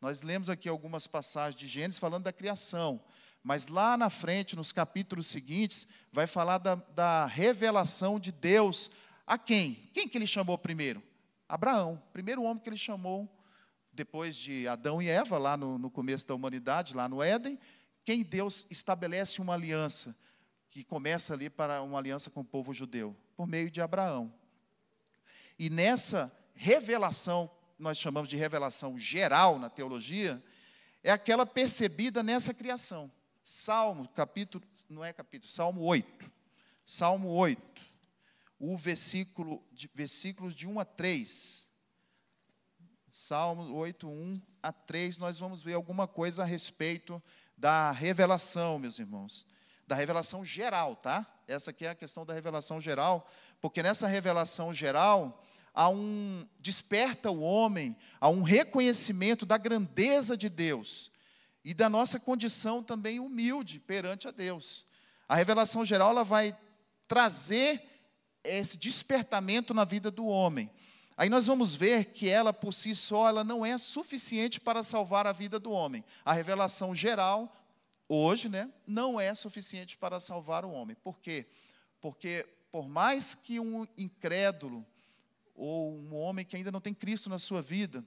Nós 0.00 0.22
lemos 0.22 0.50
aqui 0.50 0.68
algumas 0.68 1.06
passagens 1.06 1.58
de 1.58 1.66
Gênesis 1.66 1.98
falando 1.98 2.24
da 2.24 2.32
criação, 2.32 3.02
mas 3.42 3.66
lá 3.66 3.96
na 3.96 4.10
frente, 4.10 4.54
nos 4.54 4.72
capítulos 4.72 5.26
seguintes, 5.26 5.86
vai 6.12 6.26
falar 6.26 6.58
da, 6.58 6.74
da 6.74 7.24
revelação 7.26 8.20
de 8.20 8.30
Deus 8.30 8.90
a 9.26 9.38
quem? 9.38 9.88
Quem 9.94 10.06
que 10.06 10.18
ele 10.18 10.26
chamou 10.26 10.58
primeiro? 10.58 11.02
Abraão, 11.48 12.02
primeiro 12.12 12.42
homem 12.42 12.62
que 12.62 12.68
ele 12.68 12.76
chamou 12.76 13.28
depois 13.92 14.34
de 14.34 14.66
Adão 14.66 15.02
e 15.02 15.08
Eva, 15.08 15.36
lá 15.38 15.56
no, 15.56 15.78
no 15.78 15.90
começo 15.90 16.26
da 16.26 16.34
humanidade, 16.34 16.96
lá 16.96 17.08
no 17.08 17.22
Éden, 17.22 17.58
quem 18.04 18.22
Deus 18.22 18.66
estabelece 18.70 19.40
uma 19.40 19.54
aliança, 19.54 20.16
que 20.70 20.82
começa 20.82 21.34
ali 21.34 21.50
para 21.50 21.82
uma 21.82 21.98
aliança 21.98 22.30
com 22.30 22.40
o 22.40 22.44
povo 22.44 22.72
judeu, 22.72 23.14
por 23.36 23.46
meio 23.46 23.70
de 23.70 23.80
Abraão. 23.80 24.32
E 25.58 25.68
nessa 25.68 26.32
revelação, 26.54 27.50
nós 27.78 27.98
chamamos 27.98 28.28
de 28.28 28.36
revelação 28.36 28.96
geral 28.96 29.58
na 29.58 29.68
teologia, 29.68 30.42
é 31.02 31.10
aquela 31.10 31.44
percebida 31.44 32.22
nessa 32.22 32.54
criação. 32.54 33.12
Salmo, 33.44 34.08
capítulo, 34.08 34.64
não 34.88 35.04
é 35.04 35.12
capítulo, 35.12 35.50
Salmo 35.50 35.82
8. 35.82 36.30
Salmo 36.86 37.28
8. 37.28 37.60
O 38.58 38.78
versículo, 38.78 39.62
de, 39.72 39.90
versículos 39.92 40.54
de 40.54 40.66
1 40.66 40.80
a 40.80 40.84
3 40.84 41.61
Salmo 43.14 43.74
8, 43.74 44.08
1 44.08 44.40
a 44.62 44.72
3, 44.72 45.18
nós 45.18 45.38
vamos 45.38 45.60
ver 45.60 45.74
alguma 45.74 46.08
coisa 46.08 46.44
a 46.44 46.46
respeito 46.46 47.22
da 47.58 47.90
revelação, 47.90 48.78
meus 48.78 48.98
irmãos. 48.98 49.46
Da 49.86 49.94
revelação 49.94 50.42
geral, 50.42 50.96
tá? 50.96 51.26
Essa 51.46 51.72
aqui 51.72 51.84
é 51.84 51.90
a 51.90 51.94
questão 51.94 52.24
da 52.24 52.32
revelação 52.32 52.80
geral, 52.80 53.28
porque 53.60 53.82
nessa 53.82 54.06
revelação 54.06 54.72
geral, 54.72 55.44
há 55.74 55.90
um 55.90 56.48
desperta 56.58 57.30
o 57.30 57.42
homem 57.42 57.94
a 58.18 58.30
um 58.30 58.40
reconhecimento 58.40 59.44
da 59.44 59.58
grandeza 59.58 60.34
de 60.34 60.48
Deus 60.48 61.10
e 61.62 61.74
da 61.74 61.90
nossa 61.90 62.18
condição 62.18 62.82
também 62.82 63.20
humilde 63.20 63.78
perante 63.78 64.26
a 64.26 64.30
Deus. 64.30 64.86
A 65.28 65.36
revelação 65.36 65.84
geral 65.84 66.12
ela 66.12 66.24
vai 66.24 66.58
trazer 67.06 67.82
esse 68.42 68.78
despertamento 68.78 69.74
na 69.74 69.84
vida 69.84 70.10
do 70.10 70.24
homem. 70.24 70.70
Aí 71.16 71.28
nós 71.28 71.46
vamos 71.46 71.74
ver 71.74 72.06
que 72.06 72.28
ela 72.28 72.52
por 72.52 72.72
si 72.72 72.94
só 72.94 73.28
ela 73.28 73.44
não 73.44 73.64
é 73.64 73.76
suficiente 73.76 74.60
para 74.60 74.82
salvar 74.82 75.26
a 75.26 75.32
vida 75.32 75.58
do 75.58 75.70
homem. 75.70 76.04
A 76.24 76.32
revelação 76.32 76.94
geral 76.94 77.52
hoje, 78.08 78.48
né, 78.48 78.70
não 78.86 79.20
é 79.20 79.34
suficiente 79.34 79.96
para 79.96 80.20
salvar 80.20 80.64
o 80.64 80.70
homem. 80.70 80.96
Por 81.02 81.18
quê? 81.18 81.46
Porque 82.00 82.46
por 82.70 82.88
mais 82.88 83.34
que 83.34 83.60
um 83.60 83.86
incrédulo 83.96 84.86
ou 85.54 85.94
um 85.94 86.14
homem 86.14 86.44
que 86.44 86.56
ainda 86.56 86.72
não 86.72 86.80
tem 86.80 86.94
Cristo 86.94 87.28
na 87.28 87.38
sua 87.38 87.60
vida, 87.60 88.04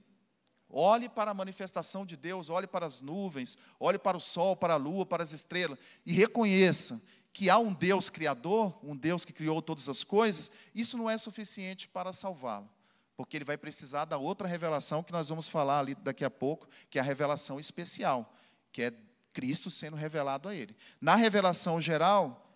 olhe 0.68 1.08
para 1.08 1.30
a 1.30 1.34
manifestação 1.34 2.04
de 2.04 2.16
Deus, 2.16 2.50
olhe 2.50 2.66
para 2.66 2.86
as 2.86 3.00
nuvens, 3.00 3.56
olhe 3.78 3.98
para 3.98 4.16
o 4.16 4.20
sol, 4.20 4.56
para 4.56 4.74
a 4.74 4.76
lua, 4.76 5.06
para 5.06 5.22
as 5.22 5.32
estrelas 5.32 5.78
e 6.04 6.12
reconheça 6.12 7.00
que 7.32 7.48
há 7.48 7.58
um 7.58 7.72
Deus 7.72 8.10
criador, 8.10 8.76
um 8.82 8.96
Deus 8.96 9.24
que 9.24 9.32
criou 9.32 9.62
todas 9.62 9.88
as 9.88 10.02
coisas, 10.02 10.50
isso 10.74 10.96
não 10.96 11.08
é 11.08 11.16
suficiente 11.16 11.86
para 11.86 12.12
salvá-lo 12.12 12.68
porque 13.16 13.36
ele 13.36 13.44
vai 13.44 13.56
precisar 13.56 14.04
da 14.04 14.18
outra 14.18 14.46
revelação 14.46 15.02
que 15.02 15.12
nós 15.12 15.28
vamos 15.28 15.48
falar 15.48 15.80
ali 15.80 15.94
daqui 15.94 16.24
a 16.24 16.30
pouco, 16.30 16.68
que 16.90 16.98
é 16.98 17.00
a 17.00 17.04
revelação 17.04 17.58
especial, 17.58 18.34
que 18.70 18.82
é 18.82 18.92
Cristo 19.32 19.70
sendo 19.70 19.96
revelado 19.96 20.48
a 20.48 20.54
ele. 20.54 20.76
Na 21.00 21.16
revelação 21.16 21.80
geral, 21.80 22.46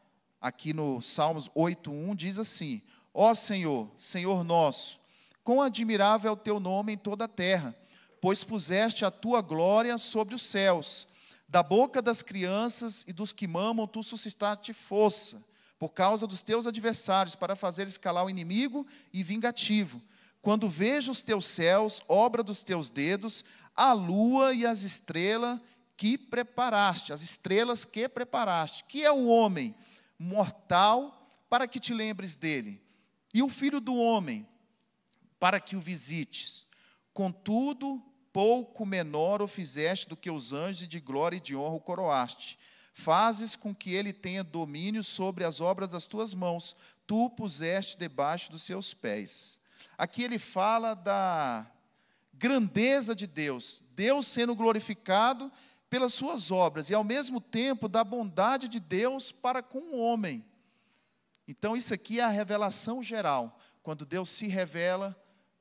aqui 0.41 0.75
no 0.75 1.01
Salmos 1.01 1.49
8:1 1.51 2.15
diz 2.15 2.39
assim: 2.39 2.83
Ó 3.13 3.35
Senhor, 3.35 3.91
Senhor 3.99 4.45
nosso, 4.45 5.01
quão 5.43 5.63
admirável 5.63 6.31
é 6.31 6.33
o 6.33 6.37
teu 6.37 6.61
nome 6.61 6.93
em 6.93 6.99
toda 6.99 7.25
a 7.25 7.29
terra, 7.29 7.75
pois 8.21 8.45
puseste 8.45 9.05
a 9.05 9.11
tua 9.11 9.41
glória 9.41 9.97
sobre 9.97 10.35
os 10.35 10.43
céus. 10.43 11.09
Da 11.49 11.63
boca 11.63 12.01
das 12.01 12.23
crianças 12.23 13.05
e 13.09 13.13
dos 13.13 13.33
que 13.33 13.47
mamam, 13.47 13.87
tu 13.87 14.03
suscitaste 14.03 14.73
força, 14.73 15.43
por 15.79 15.93
causa 15.93 16.27
dos 16.27 16.43
teus 16.43 16.67
adversários, 16.67 17.35
para 17.35 17.57
fazer 17.57 17.89
escalar 17.89 18.25
o 18.25 18.31
inimigo 18.31 18.87
e 19.13 19.23
vingativo. 19.25 20.01
Quando 20.43 20.69
vejo 20.69 21.13
os 21.13 21.23
teus 21.23 21.47
céus, 21.47 22.01
obra 22.09 22.43
dos 22.43 22.63
teus 22.63 22.89
dedos, 22.89 23.45
a 23.77 23.93
lua 23.93 24.55
e 24.55 24.67
as 24.67 24.83
estrelas 24.83 25.61
que 25.97 26.17
preparaste, 26.17 27.13
as 27.13 27.21
estrelas 27.21 27.85
que 27.85 28.09
preparaste, 28.09 28.85
que 28.85 29.05
é 29.05 29.13
o 29.13 29.27
homem 29.27 29.75
mortal, 30.19 31.17
para 31.49 31.69
que 31.69 31.79
te 31.79 31.93
lembres 31.93 32.37
dele, 32.37 32.81
e 33.35 33.43
o 33.43 33.51
filho 33.51 33.81
do 33.81 33.97
homem, 33.97 34.47
para 35.39 35.61
que 35.61 35.77
o 35.77 35.81
visites. 35.81 36.67
Contudo, 37.13 38.03
pouco 38.33 38.87
menor 38.87 39.43
o 39.43 39.49
fizeste 39.49 40.09
do 40.09 40.17
que 40.17 40.31
os 40.31 40.53
anjos, 40.55 40.89
de 40.89 41.01
glória 41.01 41.37
e 41.37 41.41
de 41.41 41.55
honra 41.55 41.75
o 41.75 41.81
coroaste. 41.81 42.59
Fazes 42.95 43.55
com 43.55 43.75
que 43.75 43.93
ele 43.93 44.13
tenha 44.13 44.43
domínio 44.43 45.05
sobre 45.05 45.45
as 45.45 45.61
obras 45.61 45.91
das 45.91 46.07
tuas 46.07 46.33
mãos, 46.33 46.75
tu 47.07 47.27
o 47.27 47.31
puseste 47.31 47.99
debaixo 47.99 48.51
dos 48.51 48.63
seus 48.63 48.95
pés. 48.95 49.60
Aqui 50.01 50.23
ele 50.23 50.39
fala 50.39 50.95
da 50.95 51.71
grandeza 52.33 53.15
de 53.15 53.27
Deus, 53.27 53.83
Deus 53.95 54.27
sendo 54.27 54.57
glorificado 54.57 55.53
pelas 55.91 56.15
suas 56.15 56.51
obras, 56.51 56.89
e 56.89 56.95
ao 56.95 57.05
mesmo 57.05 57.39
tempo 57.39 57.87
da 57.87 58.03
bondade 58.03 58.67
de 58.67 58.81
Deus 58.81 59.31
para 59.31 59.63
com 59.63 59.79
o 59.79 59.99
homem. 60.01 60.43
Então, 61.47 61.77
isso 61.77 61.93
aqui 61.93 62.19
é 62.19 62.23
a 62.23 62.29
revelação 62.29 63.03
geral, 63.03 63.59
quando 63.83 64.07
Deus 64.07 64.31
se 64.31 64.47
revela 64.47 65.15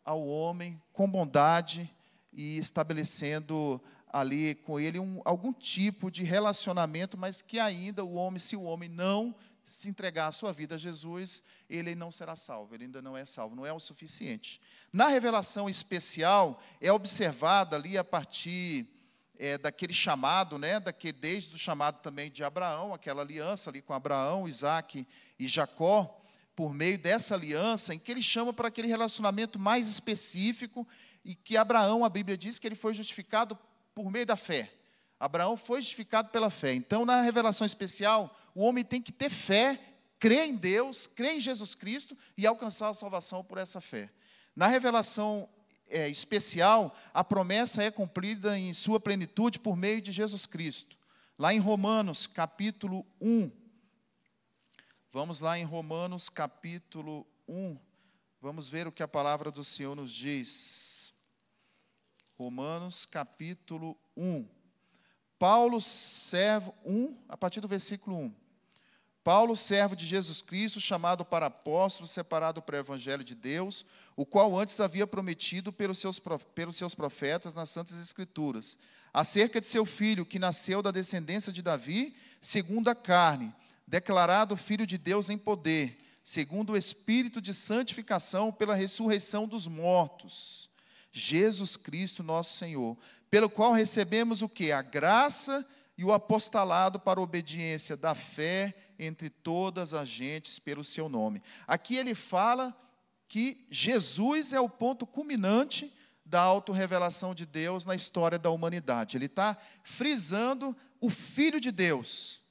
ao 0.06 0.26
homem 0.26 0.82
com 0.94 1.06
bondade 1.06 1.94
e 2.32 2.58
estabelecendo 2.58 3.82
ali 4.08 4.56
com 4.56 4.80
ele 4.80 5.00
um, 5.00 5.22
algum 5.26 5.52
tipo 5.52 6.10
de 6.10 6.24
relacionamento, 6.24 7.18
mas 7.18 7.42
que 7.42 7.60
ainda 7.60 8.06
o 8.06 8.14
homem, 8.14 8.40
se 8.40 8.56
o 8.56 8.64
homem 8.64 8.88
não 8.88 9.36
se 9.70 9.88
entregar 9.88 10.28
a 10.28 10.32
sua 10.32 10.52
vida 10.52 10.76
a 10.76 10.78
Jesus, 10.78 11.44
ele 11.70 11.94
não 11.94 12.12
será 12.12 12.36
salvo, 12.36 12.74
ele 12.74 12.86
ainda 12.86 13.02
não 13.02 13.16
é 13.16 13.24
salvo, 13.24 13.56
não 13.56 13.66
é 13.66 13.72
o 13.72 13.80
suficiente. 13.80 14.60
Na 14.92 15.08
revelação 15.08 15.70
especial, 15.70 16.62
é 16.82 16.92
observada 16.92 17.76
ali 17.76 17.98
a 17.98 18.04
partir 18.04 18.88
é, 19.38 19.58
daquele 19.58 19.94
chamado, 19.94 20.58
né, 20.58 20.80
daquele, 20.80 21.18
desde 21.18 21.56
o 21.56 21.58
chamado 21.58 22.02
também 22.02 22.32
de 22.32 22.44
Abraão, 22.44 22.94
aquela 22.94 23.22
aliança 23.22 23.70
ali 23.70 23.82
com 23.82 23.94
Abraão, 23.94 24.48
Isaac 24.48 25.08
e 25.38 25.48
Jacó, 25.48 26.20
por 26.56 26.74
meio 26.74 26.98
dessa 26.98 27.36
aliança, 27.36 27.94
em 27.94 28.00
que 28.00 28.12
ele 28.12 28.22
chama 28.22 28.52
para 28.52 28.68
aquele 28.68 28.88
relacionamento 28.88 29.58
mais 29.58 29.88
específico 29.88 30.86
e 31.24 31.36
que 31.36 31.56
Abraão, 31.56 32.04
a 32.04 32.10
Bíblia 32.10 32.38
diz 32.38 32.60
que 32.60 32.68
ele 32.68 32.76
foi 32.76 32.94
justificado 32.94 33.58
por 33.94 34.12
meio 34.12 34.26
da 34.26 34.36
fé. 34.36 34.79
Abraão 35.20 35.58
foi 35.58 35.82
justificado 35.82 36.30
pela 36.30 36.50
fé. 36.50 36.74
Então, 36.74 37.06
na 37.06 37.22
revelação 37.22 37.68
especial, 37.68 38.36
o 38.56 38.64
homem 38.64 38.86
tem 38.86 39.02
que 39.02 39.12
ter 39.12 39.30
fé, 39.30 39.80
crer 40.18 40.48
em 40.48 40.56
Deus, 40.56 41.08
crer 41.08 41.36
em 41.36 41.40
Jesus 41.40 41.76
Cristo 41.76 42.18
e 42.38 42.48
alcançar 42.48 42.90
a 42.90 42.94
salvação 42.94 43.44
por 43.44 43.58
essa 43.58 43.82
fé. 43.82 44.10
Na 44.56 44.68
revelação 44.68 45.50
é, 45.90 46.08
especial, 46.08 46.96
a 47.14 47.24
promessa 47.24 47.84
é 47.84 47.92
cumprida 47.92 48.58
em 48.58 48.74
sua 48.74 49.00
plenitude 49.00 49.60
por 49.60 49.76
meio 49.76 50.02
de 50.02 50.12
Jesus 50.12 50.46
Cristo. 50.46 50.98
Lá 51.38 51.54
em 51.54 51.60
Romanos, 51.60 52.26
capítulo 52.26 53.06
1. 53.20 53.52
Vamos 55.12 55.42
lá 55.42 55.58
em 55.58 55.64
Romanos, 55.64 56.30
capítulo 56.30 57.26
1. 57.48 57.78
Vamos 58.42 58.70
ver 58.70 58.88
o 58.88 58.92
que 58.92 59.04
a 59.04 59.08
palavra 59.08 59.52
do 59.52 59.64
Senhor 59.64 59.96
nos 59.96 60.14
diz. 60.14 61.14
Romanos 62.38 63.06
capítulo 63.06 63.98
1. 64.16 64.59
Paulo, 65.40 65.80
servo 65.80 66.76
1, 66.86 67.16
a 67.30 67.38
partir 67.38 67.62
do 67.62 67.68
versículo 67.68 68.18
1. 68.18 68.36
Paulo, 69.24 69.56
servo 69.56 69.96
de 69.96 70.06
Jesus 70.06 70.42
Cristo, 70.42 70.82
chamado 70.82 71.24
para 71.24 71.46
apóstolo, 71.46 72.08
separado 72.08 72.62
para 72.62 72.76
o 72.76 72.80
evangelho 72.80 73.24
de 73.24 73.36
Deus, 73.36 73.86
o 74.18 74.26
qual 74.26 74.58
antes 74.60 74.80
havia 74.82 75.08
prometido 75.08 75.72
pelos 75.72 75.98
seus, 76.00 76.20
pelos 76.54 76.76
seus 76.76 76.94
profetas 76.94 77.54
nas 77.54 77.70
Santas 77.70 78.00
Escrituras, 78.02 78.78
acerca 79.14 79.62
de 79.62 79.68
seu 79.68 79.86
filho, 79.86 80.26
que 80.26 80.40
nasceu 80.40 80.82
da 80.82 80.92
descendência 80.92 81.54
de 81.54 81.62
Davi, 81.62 82.16
segundo 82.42 82.90
a 82.90 82.96
carne, 82.96 83.54
declarado 83.88 84.58
filho 84.58 84.86
de 84.86 84.98
Deus 84.98 85.30
em 85.30 85.38
poder, 85.38 85.98
segundo 86.22 86.74
o 86.74 86.78
espírito 86.78 87.42
de 87.42 87.54
santificação 87.54 88.52
pela 88.52 88.76
ressurreição 88.76 89.48
dos 89.48 89.68
mortos 89.68 90.70
Jesus 91.12 91.76
Cristo, 91.76 92.22
nosso 92.24 92.58
Senhor, 92.58 92.98
pelo 93.30 93.50
qual 93.50 93.74
recebemos 93.74 94.42
o 94.42 94.50
que? 94.50 94.72
A 94.72 94.82
graça 94.82 95.66
e 95.98 96.04
o 96.04 96.14
apostolado 96.14 97.00
para 97.00 97.20
a 97.20 97.24
obediência 97.24 97.98
da 97.98 98.16
fé 98.16 98.74
entre 98.98 99.30
todas 99.30 99.94
as 99.94 100.08
gentes 100.08 100.58
pelo 100.58 100.84
seu 100.84 101.10
nome. 101.10 101.42
Aqui 101.68 101.96
ele 101.98 102.16
fala 102.16 102.76
que 103.28 103.68
Jesus 103.70 104.54
é 104.54 104.60
o 104.60 104.70
ponto 104.70 105.06
culminante 105.06 105.94
da 106.26 106.42
autorrevelação 106.42 107.34
de 107.34 107.46
Deus 107.46 107.86
na 107.86 107.96
história 107.96 108.40
da 108.40 108.50
humanidade. 108.50 109.18
Ele 109.18 109.26
está 109.26 109.58
frisando 109.84 110.76
o 111.02 111.10
Filho 111.10 111.60
de 111.60 111.72
Deus. 111.72 112.42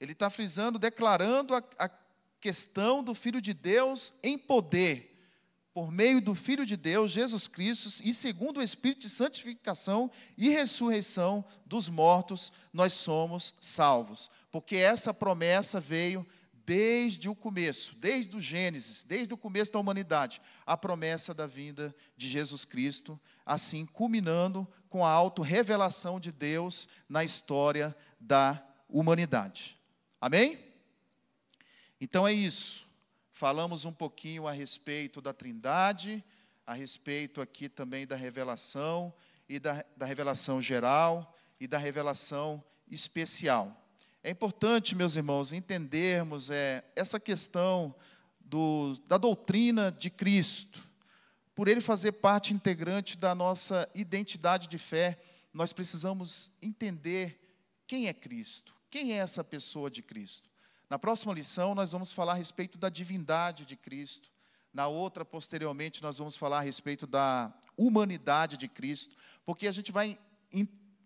Ele 0.00 0.12
está 0.12 0.30
frisando, 0.30 0.78
declarando 0.78 1.54
a, 1.54 1.62
a 1.78 1.90
questão 2.40 3.02
do 3.04 3.14
Filho 3.14 3.40
de 3.40 3.52
Deus 3.52 4.14
em 4.22 4.38
poder 4.38 5.09
por 5.80 5.90
meio 5.90 6.20
do 6.20 6.34
Filho 6.34 6.66
de 6.66 6.76
Deus, 6.76 7.10
Jesus 7.10 7.48
Cristo, 7.48 8.02
e 8.04 8.12
segundo 8.12 8.58
o 8.58 8.62
Espírito 8.62 9.00
de 9.00 9.08
santificação 9.08 10.10
e 10.36 10.50
ressurreição 10.50 11.42
dos 11.64 11.88
mortos, 11.88 12.52
nós 12.70 12.92
somos 12.92 13.54
salvos. 13.58 14.30
Porque 14.50 14.76
essa 14.76 15.14
promessa 15.14 15.80
veio 15.80 16.26
desde 16.66 17.30
o 17.30 17.34
começo, 17.34 17.94
desde 17.96 18.36
o 18.36 18.40
Gênesis, 18.40 19.04
desde 19.04 19.32
o 19.32 19.38
começo 19.38 19.72
da 19.72 19.78
humanidade, 19.78 20.42
a 20.66 20.76
promessa 20.76 21.32
da 21.32 21.46
vinda 21.46 21.96
de 22.14 22.28
Jesus 22.28 22.66
Cristo, 22.66 23.18
assim 23.46 23.86
culminando 23.86 24.68
com 24.90 25.02
a 25.02 25.10
auto-revelação 25.10 26.20
de 26.20 26.30
Deus 26.30 26.90
na 27.08 27.24
história 27.24 27.96
da 28.20 28.62
humanidade. 28.86 29.80
Amém? 30.20 30.58
Então 31.98 32.28
é 32.28 32.34
isso. 32.34 32.89
Falamos 33.40 33.86
um 33.86 33.92
pouquinho 33.92 34.46
a 34.46 34.52
respeito 34.52 35.18
da 35.18 35.32
Trindade, 35.32 36.22
a 36.66 36.74
respeito 36.74 37.40
aqui 37.40 37.70
também 37.70 38.06
da 38.06 38.14
revelação, 38.14 39.14
e 39.48 39.58
da, 39.58 39.82
da 39.96 40.04
revelação 40.04 40.60
geral 40.60 41.34
e 41.58 41.66
da 41.66 41.78
revelação 41.78 42.62
especial. 42.86 43.74
É 44.22 44.28
importante, 44.28 44.94
meus 44.94 45.16
irmãos, 45.16 45.54
entendermos 45.54 46.50
é, 46.50 46.84
essa 46.94 47.18
questão 47.18 47.94
do, 48.38 48.92
da 49.08 49.16
doutrina 49.16 49.90
de 49.90 50.10
Cristo. 50.10 50.78
Por 51.54 51.66
ele 51.66 51.80
fazer 51.80 52.12
parte 52.12 52.52
integrante 52.52 53.16
da 53.16 53.34
nossa 53.34 53.88
identidade 53.94 54.68
de 54.68 54.76
fé, 54.76 55.18
nós 55.50 55.72
precisamos 55.72 56.52
entender 56.60 57.40
quem 57.86 58.06
é 58.06 58.12
Cristo, 58.12 58.76
quem 58.90 59.14
é 59.14 59.16
essa 59.16 59.42
pessoa 59.42 59.90
de 59.90 60.02
Cristo. 60.02 60.49
Na 60.90 60.98
próxima 60.98 61.32
lição, 61.32 61.72
nós 61.72 61.92
vamos 61.92 62.12
falar 62.12 62.32
a 62.32 62.34
respeito 62.34 62.76
da 62.76 62.88
divindade 62.88 63.64
de 63.64 63.76
Cristo. 63.76 64.28
Na 64.74 64.88
outra, 64.88 65.24
posteriormente, 65.24 66.02
nós 66.02 66.18
vamos 66.18 66.36
falar 66.36 66.58
a 66.58 66.62
respeito 66.62 67.06
da 67.06 67.54
humanidade 67.76 68.56
de 68.56 68.66
Cristo, 68.66 69.14
porque 69.44 69.68
a 69.68 69.72
gente 69.72 69.92
vai 69.92 70.18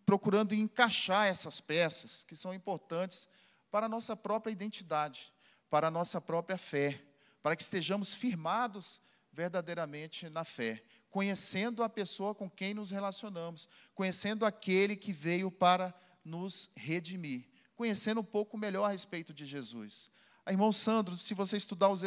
procurando 0.06 0.54
encaixar 0.54 1.26
essas 1.26 1.60
peças 1.60 2.24
que 2.24 2.34
são 2.34 2.54
importantes 2.54 3.28
para 3.70 3.84
a 3.84 3.88
nossa 3.88 4.16
própria 4.16 4.50
identidade, 4.52 5.30
para 5.68 5.88
a 5.88 5.90
nossa 5.90 6.18
própria 6.18 6.56
fé, 6.56 7.04
para 7.42 7.54
que 7.54 7.62
estejamos 7.62 8.14
firmados 8.14 9.02
verdadeiramente 9.30 10.30
na 10.30 10.44
fé, 10.44 10.82
conhecendo 11.10 11.82
a 11.82 11.90
pessoa 11.90 12.34
com 12.34 12.48
quem 12.48 12.72
nos 12.72 12.90
relacionamos, 12.90 13.68
conhecendo 13.94 14.46
aquele 14.46 14.96
que 14.96 15.12
veio 15.12 15.50
para 15.50 15.94
nos 16.24 16.70
redimir 16.74 17.53
conhecendo 17.76 18.20
um 18.20 18.24
pouco 18.24 18.56
melhor 18.56 18.84
a 18.84 18.92
respeito 18.92 19.32
de 19.32 19.46
Jesus. 19.46 20.10
Ah, 20.46 20.52
irmão 20.52 20.72
Sandro, 20.72 21.16
se 21.16 21.34
você 21.34 21.56
estudar 21.56 21.88
os, 21.88 22.02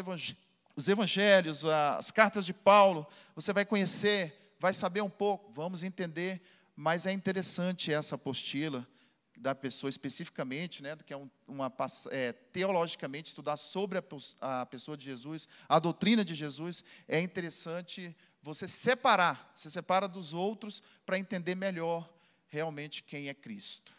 os 0.75 0.87
evangelhos, 0.87 1.65
as 1.65 2.11
cartas 2.11 2.45
de 2.45 2.53
Paulo, 2.53 3.07
você 3.35 3.51
vai 3.51 3.65
conhecer, 3.65 4.55
vai 4.59 4.73
saber 4.73 5.01
um 5.01 5.09
pouco, 5.09 5.51
vamos 5.51 5.83
entender, 5.83 6.41
mas 6.75 7.05
é 7.05 7.11
interessante 7.11 7.91
essa 7.91 8.15
apostila 8.15 8.87
da 9.37 9.53
pessoa 9.53 9.89
especificamente, 9.89 10.81
né, 10.81 10.95
que 11.05 11.13
é 11.13 11.17
um, 11.17 11.29
uma 11.47 11.71
é, 12.09 12.33
teologicamente 12.33 13.29
estudar 13.29 13.57
sobre 13.57 13.99
a, 13.99 14.03
a, 14.41 14.65
pessoa 14.65 14.97
de 14.97 15.05
Jesus, 15.05 15.47
a 15.69 15.79
doutrina 15.79 16.25
de 16.25 16.33
Jesus, 16.33 16.83
é 17.07 17.19
interessante 17.19 18.15
você 18.41 18.67
separar, 18.67 19.51
se 19.55 19.69
separa 19.69 20.07
dos 20.07 20.33
outros 20.33 20.81
para 21.05 21.19
entender 21.19 21.55
melhor 21.55 22.11
realmente 22.47 23.03
quem 23.03 23.29
é 23.29 23.33
Cristo, 23.33 23.95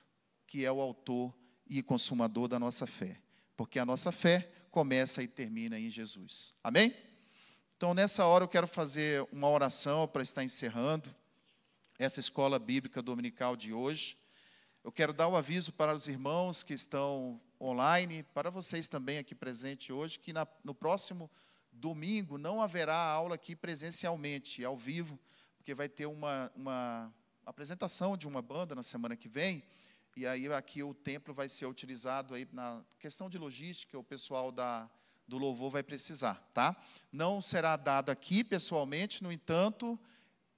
que 0.46 0.64
é 0.64 0.72
o 0.72 0.80
autor 0.80 1.32
e 1.68 1.82
consumador 1.82 2.48
da 2.48 2.58
nossa 2.58 2.86
fé, 2.86 3.20
porque 3.56 3.78
a 3.78 3.84
nossa 3.84 4.10
fé 4.10 4.50
começa 4.70 5.22
e 5.22 5.28
termina 5.28 5.78
em 5.78 5.90
Jesus. 5.90 6.54
Amém? 6.62 6.94
Então, 7.76 7.94
nessa 7.94 8.24
hora, 8.24 8.44
eu 8.44 8.48
quero 8.48 8.66
fazer 8.66 9.26
uma 9.30 9.48
oração 9.48 10.08
para 10.08 10.22
estar 10.22 10.42
encerrando 10.42 11.14
essa 11.98 12.20
escola 12.20 12.58
bíblica 12.58 13.02
dominical 13.02 13.56
de 13.56 13.72
hoje. 13.72 14.16
Eu 14.82 14.92
quero 14.92 15.12
dar 15.12 15.28
o 15.28 15.36
aviso 15.36 15.72
para 15.72 15.92
os 15.92 16.08
irmãos 16.08 16.62
que 16.62 16.72
estão 16.72 17.40
online, 17.60 18.22
para 18.34 18.50
vocês 18.50 18.88
também 18.88 19.18
aqui 19.18 19.34
presentes 19.34 19.90
hoje, 19.90 20.18
que 20.18 20.32
na, 20.32 20.46
no 20.64 20.74
próximo 20.74 21.30
domingo 21.72 22.38
não 22.38 22.62
haverá 22.62 22.96
aula 22.96 23.34
aqui 23.34 23.54
presencialmente, 23.54 24.64
ao 24.64 24.76
vivo, 24.76 25.18
porque 25.56 25.74
vai 25.74 25.88
ter 25.88 26.06
uma, 26.06 26.50
uma 26.54 27.12
apresentação 27.44 28.16
de 28.16 28.26
uma 28.26 28.40
banda 28.40 28.74
na 28.74 28.82
semana 28.82 29.16
que 29.16 29.28
vem, 29.28 29.62
e 30.18 30.26
aí 30.26 30.52
aqui 30.52 30.82
o 30.82 30.92
templo 30.92 31.32
vai 31.32 31.48
ser 31.48 31.64
utilizado 31.66 32.34
aí 32.34 32.44
na 32.52 32.82
questão 32.98 33.30
de 33.30 33.38
logística, 33.38 33.96
o 33.96 34.02
pessoal 34.02 34.50
da 34.50 34.90
do 35.28 35.38
louvor 35.38 35.70
vai 35.70 35.82
precisar, 35.82 36.34
tá? 36.52 36.74
Não 37.12 37.40
será 37.40 37.76
dado 37.76 38.10
aqui 38.10 38.42
pessoalmente, 38.42 39.22
no 39.22 39.30
entanto, 39.30 39.96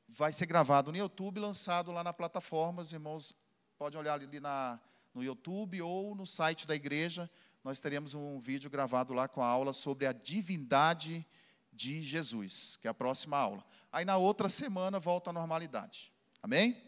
vai 0.09 0.33
ser 0.33 0.47
gravado 0.47 0.91
no 0.91 0.97
YouTube 0.97 1.41
lançado 1.41 1.93
lá 1.93 2.03
na 2.03 2.13
plataforma. 2.15 2.81
Os 2.81 2.91
irmãos 2.91 3.35
podem 3.77 4.01
olhar 4.01 4.15
ali 4.15 4.41
na, 4.41 4.81
no 5.13 5.23
YouTube 5.23 5.83
ou 5.83 6.15
no 6.15 6.25
site 6.25 6.67
da 6.67 6.75
igreja. 6.75 7.29
Nós 7.63 7.81
teremos 7.81 8.15
um 8.15 8.39
vídeo 8.39 8.71
gravado 8.71 9.13
lá 9.13 9.29
com 9.29 9.43
a 9.43 9.47
aula 9.47 9.75
sobre 9.75 10.07
a 10.07 10.13
divindade 10.13 11.27
de 11.71 12.01
Jesus, 12.01 12.79
que 12.79 12.87
é 12.87 12.91
a 12.91 12.95
próxima 12.95 13.37
aula. 13.37 13.63
Aí 13.93 14.07
na 14.07 14.17
outra 14.17 14.49
semana 14.49 14.99
volta 14.99 15.29
à 15.29 15.33
normalidade. 15.35 16.11
Amém? 16.43 16.81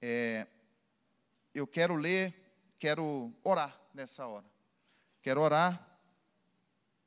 É, 0.00 0.46
eu 1.54 1.66
quero 1.66 1.96
ler, 1.96 2.34
quero 2.78 3.34
orar 3.42 3.78
nessa 3.92 4.26
hora. 4.26 4.46
Quero 5.22 5.40
orar 5.40 5.84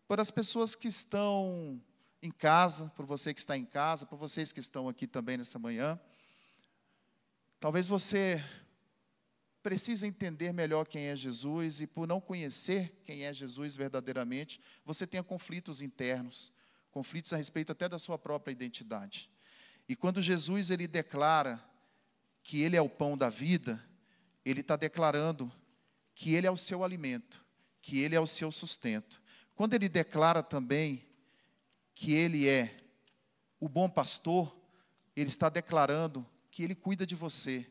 por 0.08 0.20
as 0.20 0.30
pessoas 0.30 0.76
que 0.76 0.88
estão 0.88 1.82
em 2.22 2.32
casa, 2.32 2.90
por 2.96 3.06
você 3.06 3.34
que 3.34 3.40
está 3.40 3.58
em 3.58 3.66
casa, 3.66 4.06
por 4.06 4.18
vocês 4.18 4.52
que 4.52 4.60
estão 4.60 4.90
aqui 4.90 5.08
também 5.08 5.38
nessa 5.38 5.58
manhã. 5.58 6.00
Talvez 7.60 7.88
você 7.88 8.44
precise 9.62 10.06
entender 10.06 10.52
melhor 10.52 10.88
quem 10.88 11.06
é 11.06 11.16
Jesus 11.16 11.82
e 11.82 11.88
por 11.88 12.08
não 12.08 12.20
conhecer 12.20 13.00
quem 13.04 13.24
é 13.24 13.34
Jesus 13.34 13.76
verdadeiramente, 13.76 14.60
você 14.84 15.06
tenha 15.06 15.24
conflitos 15.24 15.82
internos, 15.82 16.52
conflitos 16.90 17.32
a 17.32 17.38
respeito 17.38 17.72
até 17.72 17.88
da 17.88 18.00
sua 18.00 18.18
própria 18.18 18.52
identidade. 18.52 19.30
E 19.88 19.96
quando 19.96 20.22
Jesus 20.22 20.70
ele 20.70 20.88
declara 20.88 21.64
que 22.44 22.62
ele 22.62 22.76
é 22.76 22.82
o 22.82 22.90
pão 22.90 23.18
da 23.18 23.30
vida, 23.30 23.84
ele 24.44 24.62
está 24.62 24.76
declarando 24.76 25.52
que 26.14 26.34
ele 26.34 26.48
é 26.48 26.52
o 26.52 26.58
seu 26.58 26.84
alimento, 26.84 27.44
que 27.82 28.00
ele 28.00 28.16
é 28.16 28.20
o 28.20 28.28
seu 28.28 28.52
sustento. 28.52 29.22
Quando 29.56 29.74
ele 29.74 29.88
declara 29.88 30.42
também 30.42 31.08
que 31.94 32.14
ele 32.14 32.48
é 32.48 32.84
o 33.60 33.70
bom 33.70 33.90
pastor, 33.90 34.56
ele 35.16 35.30
está 35.30 35.50
declarando 35.50 36.28
que 36.50 36.64
ele 36.64 36.76
cuida 36.76 37.06
de 37.06 37.16
você, 37.16 37.70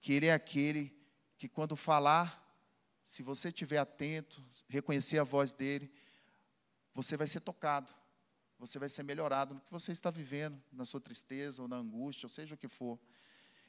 que 0.00 0.12
ele 0.12 0.26
é 0.26 0.32
aquele 0.32 0.94
que 1.36 1.48
quando 1.48 1.76
falar, 1.76 2.42
se 3.02 3.22
você 3.22 3.48
estiver 3.48 3.78
atento, 3.78 4.42
reconhecer 4.68 5.18
a 5.18 5.24
voz 5.24 5.52
dele, 5.52 5.92
você 6.94 7.16
vai 7.16 7.26
ser 7.26 7.40
tocado, 7.40 7.92
você 8.58 8.78
vai 8.78 8.88
ser 8.88 9.02
melhorado 9.02 9.54
no 9.54 9.60
que 9.60 9.70
você 9.70 9.92
está 9.92 10.10
vivendo, 10.10 10.60
na 10.72 10.84
sua 10.84 11.00
tristeza 11.00 11.60
ou 11.60 11.68
na 11.68 11.76
angústia, 11.76 12.26
ou 12.26 12.30
seja 12.30 12.54
o 12.54 12.58
que 12.58 12.68
for. 12.68 12.98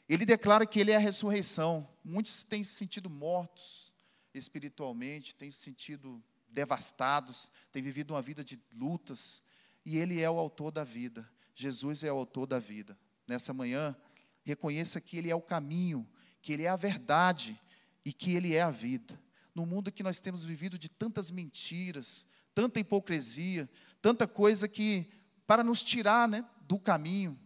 Ele 0.07 0.25
declara 0.25 0.65
que 0.65 0.79
ele 0.79 0.91
é 0.91 0.95
a 0.95 0.99
ressurreição. 0.99 1.87
Muitos 2.03 2.43
têm 2.43 2.63
se 2.63 2.73
sentido 2.73 3.09
mortos 3.09 3.93
espiritualmente, 4.33 5.35
têm 5.35 5.49
se 5.51 5.59
sentido 5.59 6.23
devastados, 6.49 7.51
têm 7.71 7.81
vivido 7.81 8.13
uma 8.13 8.21
vida 8.21 8.43
de 8.43 8.59
lutas, 8.73 9.41
e 9.85 9.97
Ele 9.97 10.21
é 10.21 10.29
o 10.29 10.37
autor 10.37 10.71
da 10.71 10.83
vida. 10.83 11.29
Jesus 11.55 12.03
é 12.03 12.11
o 12.11 12.17
autor 12.17 12.45
da 12.45 12.59
vida. 12.59 12.97
Nessa 13.27 13.53
manhã, 13.53 13.95
reconheça 14.43 14.99
que 14.99 15.17
Ele 15.17 15.29
é 15.29 15.35
o 15.35 15.41
caminho, 15.41 16.07
que 16.41 16.53
Ele 16.53 16.63
é 16.63 16.69
a 16.69 16.75
verdade 16.75 17.59
e 18.03 18.11
que 18.11 18.35
Ele 18.35 18.53
é 18.53 18.61
a 18.61 18.69
vida. 18.69 19.19
No 19.55 19.65
mundo 19.65 19.91
que 19.91 20.03
nós 20.03 20.19
temos 20.19 20.45
vivido 20.45 20.77
de 20.77 20.89
tantas 20.89 21.31
mentiras, 21.31 22.27
tanta 22.53 22.79
hipocrisia, 22.79 23.69
tanta 24.01 24.27
coisa 24.27 24.67
que, 24.67 25.09
para 25.45 25.63
nos 25.63 25.81
tirar 25.81 26.27
né, 26.27 26.45
do 26.61 26.77
caminho, 26.77 27.39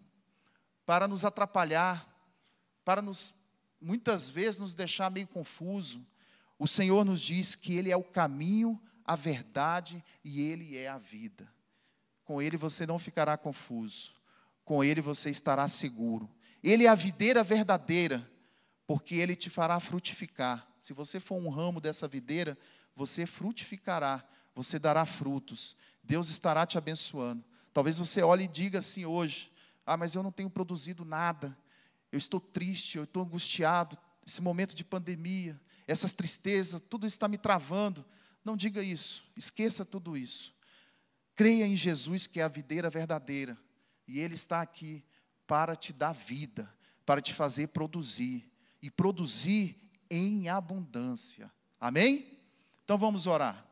para 0.86 1.08
nos 1.08 1.24
atrapalhar, 1.24 2.11
para 2.84 3.02
nos, 3.02 3.34
muitas 3.80 4.30
vezes, 4.30 4.60
nos 4.60 4.74
deixar 4.74 5.10
meio 5.10 5.28
confuso, 5.28 6.06
o 6.58 6.68
Senhor 6.68 7.04
nos 7.04 7.22
diz 7.22 7.56
que 7.56 7.76
Ele 7.76 7.92
é 7.92 7.98
o 7.98 8.04
caminho, 8.04 8.80
a 9.04 9.16
verdade 9.16 10.04
e 10.24 10.42
Ele 10.42 10.78
é 10.78 10.88
a 10.88 10.98
vida. 10.98 11.52
Com 12.24 12.42
Ele 12.42 12.58
você 12.58 12.86
não 12.86 13.00
ficará 13.00 13.38
confuso, 13.38 14.14
com 14.64 14.84
Ele 14.84 15.02
você 15.02 15.30
estará 15.30 15.68
seguro. 15.68 16.30
Ele 16.64 16.86
é 16.86 16.88
a 16.88 16.96
videira 16.96 17.44
verdadeira, 17.44 18.30
porque 18.86 19.16
Ele 19.16 19.36
te 19.36 19.50
fará 19.50 19.80
frutificar. 19.80 20.68
Se 20.80 20.94
você 20.94 21.20
for 21.20 21.36
um 21.36 21.50
ramo 21.50 21.82
dessa 21.82 22.08
videira, 22.08 22.58
você 22.96 23.26
frutificará, 23.26 24.24
você 24.54 24.78
dará 24.78 25.06
frutos. 25.06 25.76
Deus 26.04 26.30
estará 26.30 26.66
te 26.66 26.78
abençoando. 26.78 27.44
Talvez 27.74 27.98
você 27.98 28.22
olhe 28.22 28.44
e 28.44 28.48
diga 28.48 28.80
assim 28.80 29.06
hoje: 29.06 29.52
Ah, 29.86 29.98
mas 29.98 30.14
eu 30.14 30.22
não 30.22 30.32
tenho 30.32 30.50
produzido 30.50 31.06
nada, 31.06 31.58
eu 32.12 32.18
estou 32.18 32.40
triste, 32.40 32.98
eu 32.98 33.06
estou 33.06 33.24
angustiado, 33.24 33.98
esse 34.26 34.42
momento 34.42 34.76
de 34.76 34.84
pandemia, 34.84 35.60
essas 35.88 36.14
tristezas, 36.14 36.82
tudo 36.82 37.08
está 37.08 37.28
me 37.28 37.38
travando. 37.38 38.06
Não 38.44 38.56
diga 38.58 38.84
isso, 38.84 39.24
esqueça 39.36 39.86
tudo 39.86 40.18
isso. 40.18 40.54
Creia 41.36 41.66
em 41.66 41.76
Jesus, 41.76 42.28
que 42.28 42.40
é 42.40 42.44
a 42.44 42.48
videira 42.48 42.90
verdadeira, 42.90 43.58
e 44.08 44.20
Ele 44.20 44.36
está 44.36 44.62
aqui 44.62 45.04
para 45.48 45.76
te 45.76 45.92
dar 45.94 46.14
vida, 46.14 46.72
para 47.06 47.22
te 47.22 47.34
fazer 47.34 47.68
produzir, 47.68 48.50
e 48.82 48.90
produzir 48.90 49.78
em 50.10 50.50
abundância. 50.50 51.52
Amém? 51.80 52.38
Então 52.84 52.98
vamos 52.98 53.28
orar. 53.28 53.66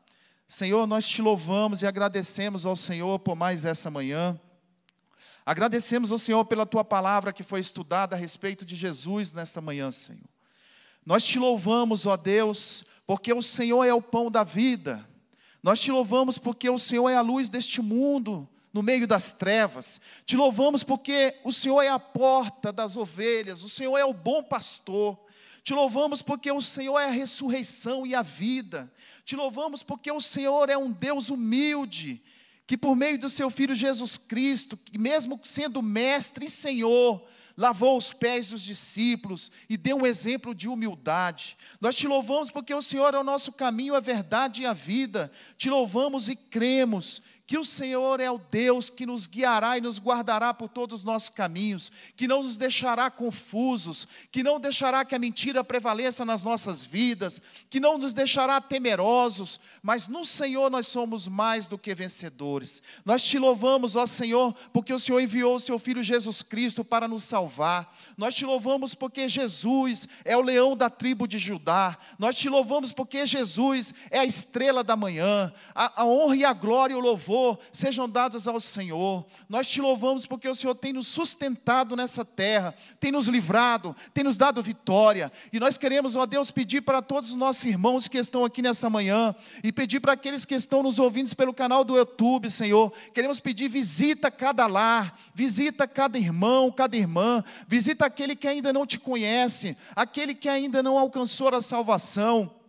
Senhor, 0.48 0.86
nós 0.86 1.08
te 1.08 1.22
louvamos 1.22 1.82
e 1.82 1.86
agradecemos 1.86 2.66
ao 2.66 2.74
Senhor 2.74 3.18
por 3.20 3.36
mais 3.36 3.64
essa 3.64 3.90
manhã. 3.90 4.40
Agradecemos 5.50 6.12
ao 6.12 6.18
Senhor 6.18 6.44
pela 6.44 6.64
tua 6.64 6.84
palavra 6.84 7.32
que 7.32 7.42
foi 7.42 7.58
estudada 7.58 8.14
a 8.14 8.18
respeito 8.18 8.64
de 8.64 8.76
Jesus 8.76 9.32
nesta 9.32 9.60
manhã, 9.60 9.90
Senhor. 9.90 10.30
Nós 11.04 11.24
te 11.24 11.40
louvamos, 11.40 12.06
ó 12.06 12.16
Deus, 12.16 12.84
porque 13.04 13.32
o 13.32 13.42
Senhor 13.42 13.82
é 13.82 13.92
o 13.92 14.00
pão 14.00 14.30
da 14.30 14.44
vida. 14.44 15.04
Nós 15.60 15.80
te 15.80 15.90
louvamos 15.90 16.38
porque 16.38 16.70
o 16.70 16.78
Senhor 16.78 17.08
é 17.08 17.16
a 17.16 17.20
luz 17.20 17.48
deste 17.48 17.82
mundo, 17.82 18.48
no 18.72 18.80
meio 18.80 19.08
das 19.08 19.32
trevas. 19.32 20.00
Te 20.24 20.36
louvamos 20.36 20.84
porque 20.84 21.34
o 21.42 21.52
Senhor 21.52 21.82
é 21.82 21.88
a 21.88 21.98
porta 21.98 22.70
das 22.72 22.96
ovelhas, 22.96 23.64
o 23.64 23.68
Senhor 23.68 23.98
é 23.98 24.04
o 24.04 24.14
bom 24.14 24.44
pastor. 24.44 25.18
Te 25.64 25.74
louvamos 25.74 26.22
porque 26.22 26.52
o 26.52 26.62
Senhor 26.62 26.96
é 27.00 27.06
a 27.06 27.10
ressurreição 27.10 28.06
e 28.06 28.14
a 28.14 28.22
vida. 28.22 28.88
Te 29.24 29.34
louvamos 29.34 29.82
porque 29.82 30.12
o 30.12 30.20
Senhor 30.20 30.70
é 30.70 30.78
um 30.78 30.92
Deus 30.92 31.28
humilde, 31.28 32.22
que 32.70 32.78
por 32.78 32.94
meio 32.94 33.18
do 33.18 33.28
seu 33.28 33.50
Filho 33.50 33.74
Jesus 33.74 34.16
Cristo, 34.16 34.76
que 34.76 34.96
mesmo 34.96 35.40
sendo 35.42 35.82
mestre 35.82 36.46
e 36.46 36.50
Senhor, 36.50 37.20
lavou 37.56 37.98
os 37.98 38.12
pés 38.12 38.50
dos 38.50 38.62
discípulos 38.62 39.50
e 39.68 39.76
deu 39.76 39.96
um 39.96 40.06
exemplo 40.06 40.54
de 40.54 40.68
humildade. 40.68 41.58
Nós 41.80 41.96
te 41.96 42.06
louvamos 42.06 42.48
porque 42.48 42.72
o 42.72 42.80
Senhor 42.80 43.12
é 43.12 43.18
o 43.18 43.24
nosso 43.24 43.50
caminho, 43.50 43.96
a 43.96 43.98
verdade 43.98 44.62
e 44.62 44.66
a 44.66 44.72
vida. 44.72 45.32
Te 45.56 45.68
louvamos 45.68 46.28
e 46.28 46.36
cremos 46.36 47.20
que 47.50 47.58
o 47.58 47.64
Senhor 47.64 48.20
é 48.20 48.30
o 48.30 48.38
Deus 48.38 48.90
que 48.90 49.04
nos 49.04 49.26
guiará 49.26 49.76
e 49.76 49.80
nos 49.80 49.98
guardará 49.98 50.54
por 50.54 50.68
todos 50.68 51.00
os 51.00 51.04
nossos 51.04 51.30
caminhos, 51.30 51.90
que 52.14 52.28
não 52.28 52.44
nos 52.44 52.56
deixará 52.56 53.10
confusos, 53.10 54.06
que 54.30 54.44
não 54.44 54.60
deixará 54.60 55.04
que 55.04 55.16
a 55.16 55.18
mentira 55.18 55.64
prevaleça 55.64 56.24
nas 56.24 56.44
nossas 56.44 56.84
vidas, 56.84 57.42
que 57.68 57.80
não 57.80 57.98
nos 57.98 58.12
deixará 58.12 58.60
temerosos, 58.60 59.58
mas 59.82 60.06
no 60.06 60.24
Senhor 60.24 60.70
nós 60.70 60.86
somos 60.86 61.26
mais 61.26 61.66
do 61.66 61.76
que 61.76 61.92
vencedores. 61.92 62.84
Nós 63.04 63.20
te 63.20 63.36
louvamos, 63.36 63.96
ó 63.96 64.06
Senhor, 64.06 64.54
porque 64.72 64.92
o 64.92 64.98
Senhor 65.00 65.18
enviou 65.18 65.56
o 65.56 65.60
seu 65.60 65.76
Filho 65.76 66.04
Jesus 66.04 66.42
Cristo 66.42 66.84
para 66.84 67.08
nos 67.08 67.24
salvar. 67.24 67.92
Nós 68.16 68.32
te 68.32 68.44
louvamos 68.44 68.94
porque 68.94 69.28
Jesus 69.28 70.06
é 70.24 70.36
o 70.36 70.40
leão 70.40 70.76
da 70.76 70.88
tribo 70.88 71.26
de 71.26 71.40
Judá. 71.40 71.98
Nós 72.16 72.36
te 72.36 72.48
louvamos 72.48 72.92
porque 72.92 73.26
Jesus 73.26 73.92
é 74.08 74.20
a 74.20 74.24
estrela 74.24 74.84
da 74.84 74.94
manhã. 74.94 75.52
A, 75.74 76.02
a 76.02 76.04
honra 76.04 76.36
e 76.36 76.44
a 76.44 76.52
glória 76.52 76.94
e 76.94 76.96
o 76.96 77.00
louvor 77.00 77.39
louvor 77.40 77.58
sejam 77.72 78.08
dados 78.08 78.46
ao 78.46 78.60
Senhor. 78.60 79.24
Nós 79.48 79.66
te 79.66 79.80
louvamos 79.80 80.26
porque 80.26 80.48
o 80.48 80.54
Senhor 80.54 80.74
tem 80.74 80.92
nos 80.92 81.06
sustentado 81.06 81.96
nessa 81.96 82.24
terra, 82.24 82.74
tem 82.98 83.10
nos 83.10 83.26
livrado, 83.26 83.96
tem 84.12 84.24
nos 84.24 84.36
dado 84.36 84.62
vitória. 84.62 85.32
E 85.52 85.58
nós 85.58 85.78
queremos, 85.78 86.16
ó 86.16 86.26
Deus, 86.26 86.50
pedir 86.50 86.82
para 86.82 87.00
todos 87.00 87.30
os 87.30 87.36
nossos 87.36 87.64
irmãos 87.64 88.08
que 88.08 88.18
estão 88.18 88.44
aqui 88.44 88.60
nessa 88.62 88.90
manhã 88.90 89.34
e 89.64 89.72
pedir 89.72 90.00
para 90.00 90.12
aqueles 90.12 90.44
que 90.44 90.54
estão 90.54 90.82
nos 90.82 90.98
ouvindo 90.98 91.34
pelo 91.34 91.54
canal 91.54 91.84
do 91.84 91.96
YouTube, 91.96 92.50
Senhor. 92.50 92.92
Queremos 93.14 93.40
pedir 93.40 93.68
visita 93.68 94.30
cada 94.30 94.66
lar, 94.66 95.18
visita 95.34 95.86
cada 95.86 96.18
irmão, 96.18 96.70
cada 96.70 96.96
irmã, 96.96 97.42
visita 97.66 98.04
aquele 98.06 98.36
que 98.36 98.48
ainda 98.48 98.72
não 98.72 98.86
te 98.86 98.98
conhece, 98.98 99.76
aquele 99.94 100.34
que 100.34 100.48
ainda 100.48 100.82
não 100.82 100.98
alcançou 100.98 101.48
a 101.54 101.62
salvação. 101.62 102.59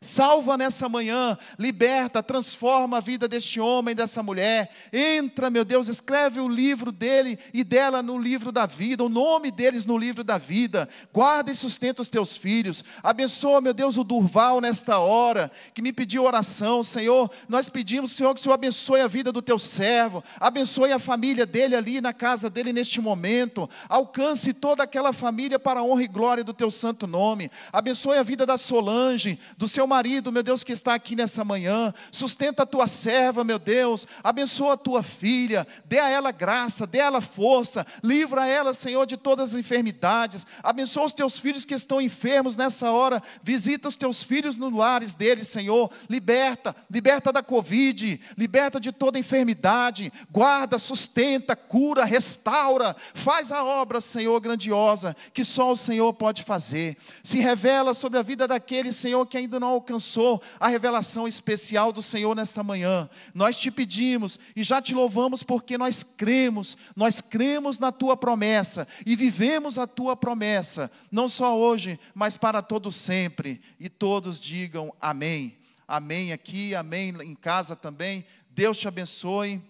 Salva 0.00 0.56
nessa 0.56 0.88
manhã, 0.88 1.38
liberta, 1.58 2.22
transforma 2.22 2.98
a 2.98 3.00
vida 3.00 3.26
deste 3.26 3.58
homem, 3.60 3.94
dessa 3.94 4.22
mulher. 4.22 4.70
Entra, 4.92 5.50
meu 5.50 5.64
Deus, 5.64 5.88
escreve 5.88 6.38
o 6.40 6.48
livro 6.48 6.92
dele 6.92 7.38
e 7.52 7.64
dela 7.64 8.02
no 8.02 8.18
livro 8.18 8.52
da 8.52 8.66
vida, 8.66 9.02
o 9.02 9.08
nome 9.08 9.50
deles 9.50 9.86
no 9.86 9.96
livro 9.96 10.22
da 10.22 10.38
vida. 10.38 10.88
Guarda 11.12 11.50
e 11.50 11.54
sustenta 11.54 12.02
os 12.02 12.08
teus 12.08 12.36
filhos. 12.36 12.84
Abençoa, 13.02 13.60
meu 13.60 13.72
Deus, 13.72 13.96
o 13.96 14.04
Durval 14.04 14.60
nesta 14.60 14.98
hora, 14.98 15.50
que 15.72 15.82
me 15.82 15.92
pediu 15.92 16.24
oração, 16.24 16.82
Senhor. 16.82 17.30
Nós 17.48 17.68
pedimos, 17.68 18.12
Senhor, 18.12 18.34
que 18.34 18.40
o 18.40 18.42
Senhor 18.42 18.54
abençoe 18.54 19.00
a 19.00 19.08
vida 19.08 19.32
do 19.32 19.40
teu 19.40 19.58
servo, 19.58 20.22
abençoe 20.38 20.92
a 20.92 20.98
família 20.98 21.46
dele 21.46 21.74
ali 21.74 22.00
na 22.00 22.12
casa 22.12 22.50
dele 22.50 22.72
neste 22.72 23.00
momento. 23.00 23.68
Alcance 23.88 24.52
toda 24.52 24.82
aquela 24.82 25.12
família 25.12 25.58
para 25.58 25.80
a 25.80 25.82
honra 25.82 26.02
e 26.02 26.08
glória 26.08 26.44
do 26.44 26.52
teu 26.52 26.70
santo 26.70 27.06
nome. 27.06 27.50
Abençoe 27.72 28.18
a 28.18 28.22
vida 28.22 28.44
da 28.44 28.56
Solange, 28.56 29.38
do 29.56 29.66
seu 29.66 29.85
marido, 29.86 30.32
meu 30.32 30.42
Deus, 30.42 30.64
que 30.64 30.72
está 30.72 30.94
aqui 30.94 31.16
nessa 31.16 31.44
manhã. 31.44 31.92
Sustenta 32.10 32.62
a 32.62 32.66
tua 32.66 32.86
serva, 32.86 33.44
meu 33.44 33.58
Deus. 33.58 34.06
Abençoa 34.22 34.74
a 34.74 34.76
tua 34.76 35.02
filha. 35.02 35.66
Dê 35.84 35.98
a 35.98 36.08
ela 36.08 36.30
graça, 36.30 36.86
dê 36.86 37.00
a 37.00 37.06
ela 37.06 37.20
força. 37.20 37.86
Livra 38.02 38.46
ela, 38.46 38.74
Senhor, 38.74 39.06
de 39.06 39.16
todas 39.16 39.50
as 39.50 39.60
enfermidades. 39.60 40.46
Abençoa 40.62 41.06
os 41.06 41.12
teus 41.12 41.38
filhos 41.38 41.64
que 41.64 41.74
estão 41.74 42.00
enfermos 42.00 42.56
nessa 42.56 42.90
hora. 42.90 43.22
Visita 43.42 43.88
os 43.88 43.96
teus 43.96 44.22
filhos 44.22 44.58
nos 44.58 44.72
lares 44.72 45.14
deles, 45.14 45.48
Senhor. 45.48 45.90
Liberta, 46.08 46.74
liberta 46.90 47.32
da 47.32 47.42
Covid, 47.42 48.20
liberta 48.36 48.80
de 48.80 48.92
toda 48.92 49.18
enfermidade. 49.18 50.12
Guarda, 50.30 50.78
sustenta, 50.78 51.54
cura, 51.54 52.04
restaura. 52.04 52.96
Faz 53.14 53.52
a 53.52 53.64
obra, 53.64 54.00
Senhor, 54.00 54.38
grandiosa, 54.40 55.16
que 55.32 55.44
só 55.44 55.72
o 55.72 55.76
Senhor 55.76 56.12
pode 56.14 56.42
fazer. 56.42 56.96
Se 57.22 57.38
revela 57.38 57.94
sobre 57.94 58.18
a 58.18 58.22
vida 58.22 58.46
daquele, 58.48 58.92
Senhor, 58.92 59.26
que 59.26 59.36
ainda 59.36 59.60
não 59.60 59.68
alcançou 59.76 60.42
a 60.58 60.68
revelação 60.68 61.26
especial 61.26 61.92
do 61.92 62.02
Senhor 62.02 62.34
nessa 62.34 62.62
manhã. 62.62 63.08
Nós 63.32 63.56
te 63.56 63.70
pedimos 63.70 64.38
e 64.54 64.62
já 64.62 64.82
te 64.82 64.94
louvamos 64.94 65.42
porque 65.42 65.78
nós 65.78 66.02
cremos, 66.02 66.76
nós 66.94 67.20
cremos 67.20 67.78
na 67.78 67.92
tua 67.92 68.16
promessa 68.16 68.86
e 69.04 69.14
vivemos 69.14 69.78
a 69.78 69.86
tua 69.86 70.16
promessa, 70.16 70.90
não 71.10 71.28
só 71.28 71.56
hoje, 71.56 71.98
mas 72.14 72.36
para 72.36 72.60
todo 72.60 72.90
sempre. 72.90 73.60
E 73.78 73.88
todos 73.88 74.38
digam 74.38 74.92
amém. 75.00 75.56
Amém 75.86 76.32
aqui, 76.32 76.74
amém 76.74 77.14
em 77.22 77.34
casa 77.34 77.76
também. 77.76 78.24
Deus 78.50 78.76
te 78.76 78.88
abençoe. 78.88 79.62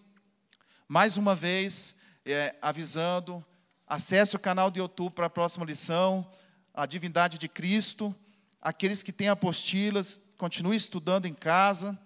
Mais 0.88 1.16
uma 1.16 1.34
vez, 1.34 1.94
é, 2.24 2.54
avisando, 2.62 3.44
acesse 3.86 4.34
o 4.36 4.38
canal 4.38 4.70
do 4.70 4.78
YouTube 4.78 5.12
para 5.12 5.26
a 5.26 5.30
próxima 5.30 5.66
lição, 5.66 6.26
a 6.72 6.86
divindade 6.86 7.38
de 7.38 7.48
Cristo 7.48 8.14
aqueles 8.66 9.00
que 9.00 9.12
têm 9.12 9.28
apostilas, 9.28 10.20
continue 10.36 10.76
estudando 10.76 11.26
em 11.26 11.32
casa, 11.32 11.96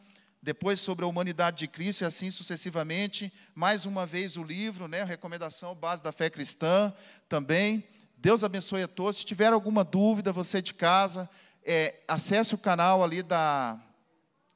depois 0.43 0.79
sobre 0.79 1.07
a 1.07 1.09
humanidade 1.09 1.57
de 1.57 1.67
Cristo 1.67 2.03
e 2.03 2.05
assim 2.05 2.31
sucessivamente. 2.31 3.33
Mais 3.55 3.87
uma 3.87 4.05
vez 4.05 4.37
o 4.37 4.45
livro, 4.45 4.87
né, 4.87 5.03
recomendação 5.03 5.75
base 5.75 6.03
da 6.03 6.13
fé 6.13 6.29
cristã 6.29 6.93
também. 7.31 7.83
Deus 8.15 8.45
abençoe 8.45 8.83
a 8.83 8.89
todos. 8.89 9.21
Se 9.21 9.25
tiver 9.25 9.55
alguma 9.55 9.83
dúvida, 9.83 10.35
você 10.35 10.61
de 10.61 10.75
casa, 10.75 11.31
é, 11.65 12.03
acesse 12.07 12.55
o 12.55 12.59
canal 12.59 13.03
ali 13.03 13.23
da 13.23 13.81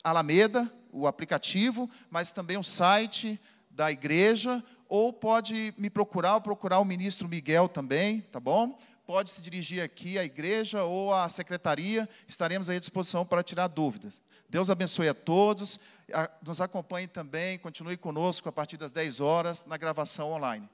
Alameda, 0.02 0.70
o 0.92 1.06
aplicativo, 1.06 1.88
mas 2.10 2.30
também 2.30 2.58
o 2.58 2.62
site 2.62 3.40
da 3.70 3.90
igreja, 3.90 4.62
ou 4.90 5.10
pode 5.10 5.72
me 5.78 5.88
procurar, 5.88 6.34
ou 6.34 6.40
procurar 6.42 6.80
o 6.80 6.84
ministro 6.84 7.26
Miguel 7.26 7.66
também, 7.66 8.20
tá 8.20 8.38
bom? 8.38 8.78
Pode 9.06 9.30
se 9.30 9.40
dirigir 9.42 9.82
aqui 9.82 10.18
à 10.18 10.24
igreja 10.24 10.84
ou 10.84 11.12
à 11.12 11.28
secretaria, 11.28 12.08
estaremos 12.26 12.70
à 12.70 12.78
disposição 12.78 13.24
para 13.24 13.42
tirar 13.42 13.68
dúvidas. 13.68 14.22
Deus 14.48 14.70
abençoe 14.70 15.08
a 15.08 15.14
todos, 15.14 15.78
nos 16.42 16.60
acompanhe 16.60 17.06
também, 17.06 17.58
continue 17.58 17.96
conosco 17.96 18.48
a 18.48 18.52
partir 18.52 18.76
das 18.76 18.92
10 18.92 19.20
horas 19.20 19.66
na 19.66 19.76
gravação 19.76 20.32
online. 20.32 20.68